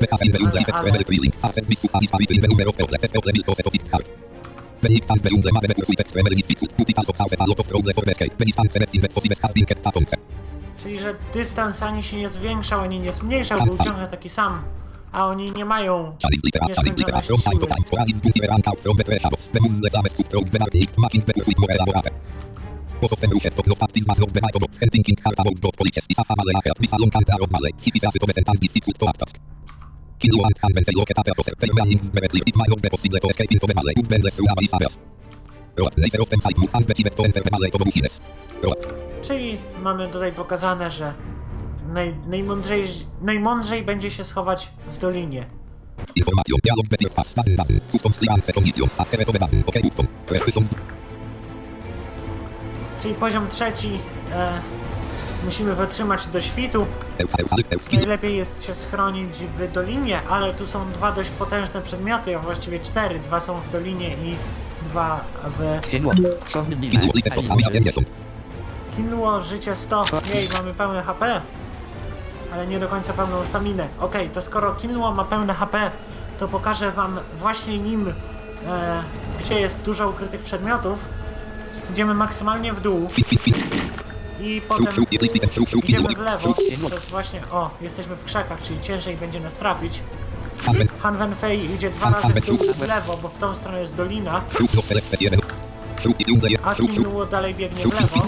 The 0.00 0.06
castle 0.06 0.26
in 0.26 0.32
the 0.32 0.38
jungle 0.38 0.60
is 0.60 0.68
extremely 0.68 1.04
thrilling. 1.04 1.34
Accept 1.42 1.68
this 1.68 1.78
suha 1.80 1.98
is 2.00 2.10
in 2.30 2.40
the 2.40 2.48
number 2.48 2.68
of 2.68 2.76
people. 2.76 2.96
If 2.96 3.12
people 3.12 3.32
will 3.32 3.44
cause 3.44 3.60
it 3.60 3.88
hard. 3.92 4.08
When 4.82 4.92
it 4.96 5.06
comes 5.06 5.22
the 5.22 5.30
jungle, 5.30 5.52
mother 5.52 5.74
pursuit 5.74 6.00
extremely 6.00 6.36
difficult. 6.36 6.72
But 6.76 6.88
it 6.88 6.98
also 6.98 7.12
causes 7.12 7.38
a 7.38 7.46
lot 7.46 7.60
of 7.60 7.66
trouble 7.68 7.92
for 7.92 8.04
been 9.54 9.66
kept 9.66 9.86
at 9.86 10.20
Czyli, 10.82 10.98
że 10.98 11.14
dystans 11.34 11.82
ani 11.82 12.02
się 12.02 12.16
nie 12.16 12.28
zwiększał, 12.28 12.80
ani 12.80 13.00
nie 13.00 13.12
zmniejszał, 13.12 13.58
był 13.64 13.78
ciągle 13.78 14.08
taki 14.08 14.28
sam. 14.28 14.62
A 15.12 15.26
oni 15.26 15.52
nie 15.52 15.64
mają. 15.64 16.16
Czyli 39.22 39.58
mamy 39.82 40.08
tutaj 40.08 40.32
pokazane, 40.32 40.90
że 40.90 41.14
Naj, 41.90 42.14
najmądrzej, 42.26 42.84
najmądrzej 43.22 43.82
będzie 43.82 44.10
się 44.10 44.24
schować 44.24 44.70
w 44.88 44.98
dolinie. 44.98 45.46
Informacją, 46.16 46.56
dialog, 46.62 46.86
conditions, 48.54 48.96
ok, 49.66 49.74
są... 50.54 50.62
Czyli 53.00 53.14
poziom 53.14 53.48
trzeci, 53.48 53.98
e, 54.32 54.60
musimy 55.44 55.74
wytrzymać 55.74 56.26
do 56.26 56.40
świtu. 56.40 56.86
Najlepiej 57.92 58.36
jest 58.36 58.64
się 58.64 58.74
schronić 58.74 59.36
w 59.36 59.72
dolinie, 59.72 60.22
ale 60.28 60.54
tu 60.54 60.66
są 60.66 60.92
dwa 60.92 61.12
dość 61.12 61.30
potężne 61.30 61.82
przedmioty, 61.82 62.36
a 62.36 62.38
właściwie 62.38 62.80
cztery. 62.80 63.18
Dwa 63.18 63.40
są 63.40 63.60
w 63.60 63.70
dolinie 63.70 64.08
i 64.08 64.34
dwa 64.82 65.24
w... 65.44 65.80
Kinło 68.96 69.40
życie 69.42 69.76
100, 69.76 70.04
jej 70.34 70.48
mamy 70.58 70.74
pełne 70.74 71.02
HP. 71.02 71.40
Ale 72.52 72.66
nie 72.66 72.78
do 72.78 72.88
końca 72.88 73.12
pełną 73.12 73.46
staminę. 73.46 73.88
Okej, 74.00 74.30
to 74.30 74.40
skoro 74.40 74.74
Kinło 74.74 75.14
ma 75.14 75.24
pełne 75.24 75.54
HP, 75.54 75.90
to 76.38 76.48
pokażę 76.48 76.92
wam 76.92 77.20
właśnie 77.38 77.78
nim, 77.78 78.08
e, 78.66 79.02
gdzie 79.40 79.60
jest 79.60 79.78
dużo 79.80 80.08
ukrytych 80.08 80.40
przedmiotów. 80.40 80.98
Idziemy 81.92 82.14
maksymalnie 82.14 82.72
w 82.72 82.80
dół 82.80 83.08
i 84.40 84.62
potem 84.68 84.86
idziemy 85.88 86.08
w 86.14 86.18
lewo. 86.18 86.54
To 86.88 86.94
jest 86.94 87.10
właśnie, 87.10 87.40
o, 87.50 87.70
jesteśmy 87.80 88.16
w 88.16 88.24
krzakach, 88.24 88.62
czyli 88.62 88.80
ciężej 88.80 89.16
będzie 89.16 89.40
nas 89.40 89.54
trafić. 89.54 90.00
Amen. 90.66 90.88
Han 91.02 91.16
Wen 91.18 91.34
Fei 91.34 91.74
idzie 91.74 91.90
dwa 91.90 92.10
razy 92.10 92.28
w 92.28 92.46
dół 92.46 92.56
w 92.74 92.88
lewo, 92.88 93.16
bo 93.22 93.28
w 93.28 93.38
tą 93.38 93.54
stronę 93.54 93.80
jest 93.80 93.96
dolina, 93.96 94.40
a 96.62 96.74
kidło 97.04 97.26
dalej 97.26 97.54
biegnie 97.54 97.82
w 97.82 97.84
lewo. 98.02 98.26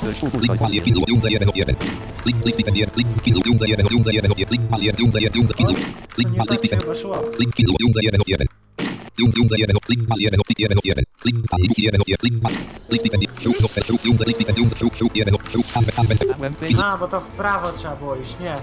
A, 16.83 16.99
bo 16.99 17.09
to 17.09 17.20
w 17.20 17.29
prawo 17.29 17.73
trzeba 17.73 17.97
było 17.97 18.16
iść, 18.16 18.37
nie, 18.41 18.57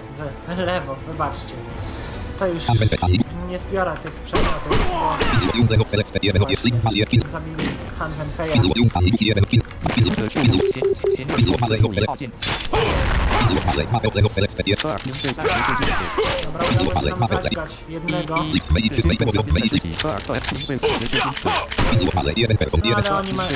w 0.56 0.58
lewo, 0.58 0.96
wybaczcie. 1.08 1.54
To 2.40 2.48
już 2.48 2.64
nie 3.50 3.60
zbiorę 3.60 3.94
tych 4.04 4.12
przedmiotów. 4.14 4.92
Zabili 7.30 7.68
Hanwen 8.00 8.30
Feja. 8.38 8.56
Dobra, 16.46 16.64
udało 16.82 16.94
się 17.02 17.10
nam 17.10 17.20
zadźgać 17.44 17.72
jednego. 17.90 18.36
No, 22.90 22.96
ale 22.96 23.20
oni 23.20 23.34
mają... 23.34 23.50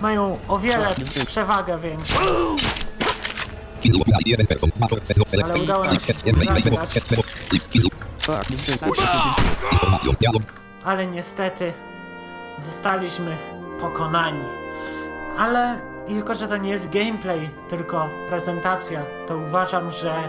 Mają 0.00 0.38
o 0.48 0.58
wiele 0.58 0.94
przewagę 1.26 1.78
większą. 1.78 2.16
Ale 5.54 5.62
udało 5.62 5.84
nam. 5.84 5.94
Tak, 8.26 8.44
tak. 8.80 8.90
Ale 10.84 11.06
niestety 11.06 11.72
zostaliśmy 12.58 13.36
pokonani. 13.80 14.44
Ale 15.38 15.78
jako, 16.08 16.34
że 16.34 16.48
to 16.48 16.56
nie 16.56 16.70
jest 16.70 16.90
gameplay, 16.92 17.50
tylko 17.68 18.08
prezentacja, 18.28 19.02
to 19.26 19.36
uważam, 19.36 19.90
że 19.90 20.28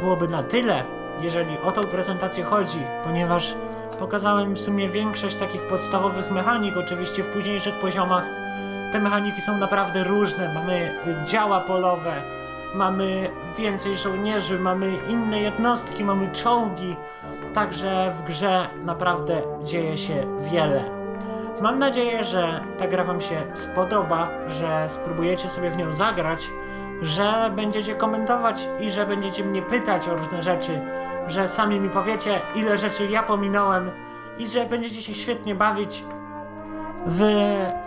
byłoby 0.00 0.28
na 0.28 0.42
tyle, 0.42 0.84
jeżeli 1.22 1.58
o 1.58 1.72
tą 1.72 1.82
prezentację 1.84 2.44
chodzi, 2.44 2.78
ponieważ 3.04 3.54
pokazałem 3.98 4.54
w 4.54 4.60
sumie 4.60 4.88
większość 4.88 5.36
takich 5.36 5.62
podstawowych 5.62 6.30
mechanik, 6.30 6.76
oczywiście 6.76 7.22
w 7.22 7.26
późniejszych 7.26 7.74
poziomach. 7.74 8.24
Te 8.92 9.00
mechaniki 9.00 9.40
są 9.40 9.56
naprawdę 9.58 10.04
różne. 10.04 10.54
Mamy 10.54 10.94
działa 11.26 11.60
polowe, 11.60 12.22
mamy 12.74 13.30
więcej 13.58 13.96
żołnierzy, 13.96 14.58
mamy 14.58 14.92
inne 15.08 15.40
jednostki, 15.40 16.04
mamy 16.04 16.32
czołgi. 16.32 16.96
Także 17.54 18.14
w 18.18 18.22
grze 18.22 18.68
naprawdę 18.84 19.42
dzieje 19.64 19.96
się 19.96 20.38
wiele. 20.40 20.84
Mam 21.60 21.78
nadzieję, 21.78 22.24
że 22.24 22.64
ta 22.78 22.88
gra 22.88 23.04
Wam 23.04 23.20
się 23.20 23.42
spodoba, 23.54 24.28
że 24.46 24.86
spróbujecie 24.88 25.48
sobie 25.48 25.70
w 25.70 25.76
nią 25.76 25.92
zagrać, 25.92 26.50
że 27.02 27.52
będziecie 27.56 27.94
komentować 27.94 28.68
i 28.80 28.90
że 28.90 29.06
będziecie 29.06 29.44
mnie 29.44 29.62
pytać 29.62 30.08
o 30.08 30.16
różne 30.16 30.42
rzeczy, 30.42 30.80
że 31.26 31.48
sami 31.48 31.80
mi 31.80 31.90
powiecie, 31.90 32.40
ile 32.54 32.78
rzeczy 32.78 33.06
ja 33.06 33.22
pominąłem 33.22 33.90
i 34.38 34.46
że 34.46 34.66
będziecie 34.66 35.02
się 35.02 35.14
świetnie 35.14 35.54
bawić 35.54 36.04
w 37.06 37.22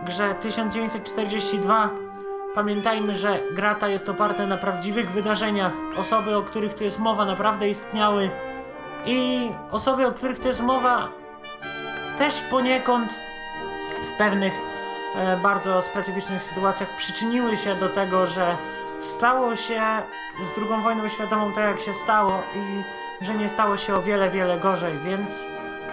grze 0.05 0.36
1942. 0.36 1.89
Pamiętajmy, 2.56 3.16
że 3.16 3.39
gra 3.51 3.76
ta 3.76 3.88
jest 3.88 4.10
oparta 4.10 4.45
na 4.45 4.58
prawdziwych 4.58 5.12
wydarzeniach. 5.12 5.74
Osoby, 5.97 6.38
o 6.38 6.43
których 6.43 6.74
tu 6.74 6.84
jest 6.84 6.99
mowa, 6.99 7.26
naprawdę 7.26 7.70
istniały. 7.70 8.30
I 9.06 9.49
osoby, 9.72 10.08
o 10.08 10.12
których 10.12 10.39
to 10.39 10.47
jest 10.47 10.62
mowa, 10.62 11.10
też 12.18 12.41
poniekąd 12.41 13.20
w 14.14 14.18
pewnych 14.18 14.54
e, 15.16 15.38
bardzo 15.38 15.82
specyficznych 15.82 16.43
sytuacjach 16.43 16.89
przyczyniły 16.97 17.58
się 17.58 17.76
do 17.76 17.89
tego, 17.89 18.28
że 18.28 18.58
stało 18.99 19.56
się 19.56 19.82
z 20.41 20.58
II 20.58 20.84
wojną 20.84 21.08
światową 21.08 21.54
tak, 21.54 21.66
jak 21.66 21.80
się 21.80 21.93
stało 21.93 22.43
i 22.56 22.84
że 23.26 23.36
nie 23.36 23.49
stało 23.49 23.78
się 23.78 23.95
o 23.95 24.01
wiele, 24.01 24.30
wiele 24.30 24.60
gorzej, 24.60 24.99
więc 25.04 25.45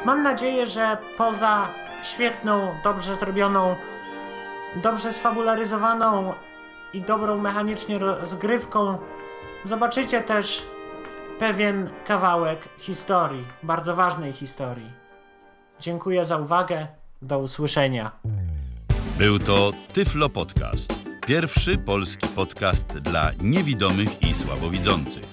mam 0.05 0.23
nadzieję, 0.23 0.67
że 0.67 0.99
poza 1.17 1.69
świetną, 2.03 2.75
dobrze 2.85 3.17
zrobioną, 3.17 3.77
dobrze 4.77 5.13
sfabularyzowaną 5.13 6.35
i 6.95 7.01
dobrą 7.03 7.39
mechanicznie 7.39 7.99
rozgrywką, 7.99 8.99
zobaczycie 9.65 10.21
też 10.21 10.67
pewien 11.39 11.91
kawałek 12.05 12.69
historii, 12.79 13.47
bardzo 13.63 13.97
ważnej 13.97 14.33
historii. 14.33 14.91
Dziękuję 15.81 16.25
za 16.25 16.37
uwagę. 16.37 16.87
Do 17.23 17.39
usłyszenia. 17.39 18.11
Był 19.19 19.39
to 19.39 19.73
Tyflo 19.93 20.29
Podcast. 20.29 20.93
Pierwszy 21.27 21.79
polski 21.79 22.27
podcast 22.29 22.99
dla 22.99 23.31
niewidomych 23.43 24.23
i 24.23 24.35
słabowidzących. 24.35 25.25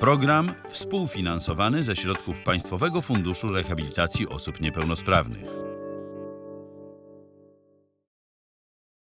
Program 0.00 0.52
współfinansowany 0.68 1.82
ze 1.82 1.96
środków 1.96 2.42
Państwowego 2.42 3.00
Funduszu 3.00 3.48
Rehabilitacji 3.48 4.28
Osób 4.28 4.60
Niepełnosprawnych. 4.60 5.71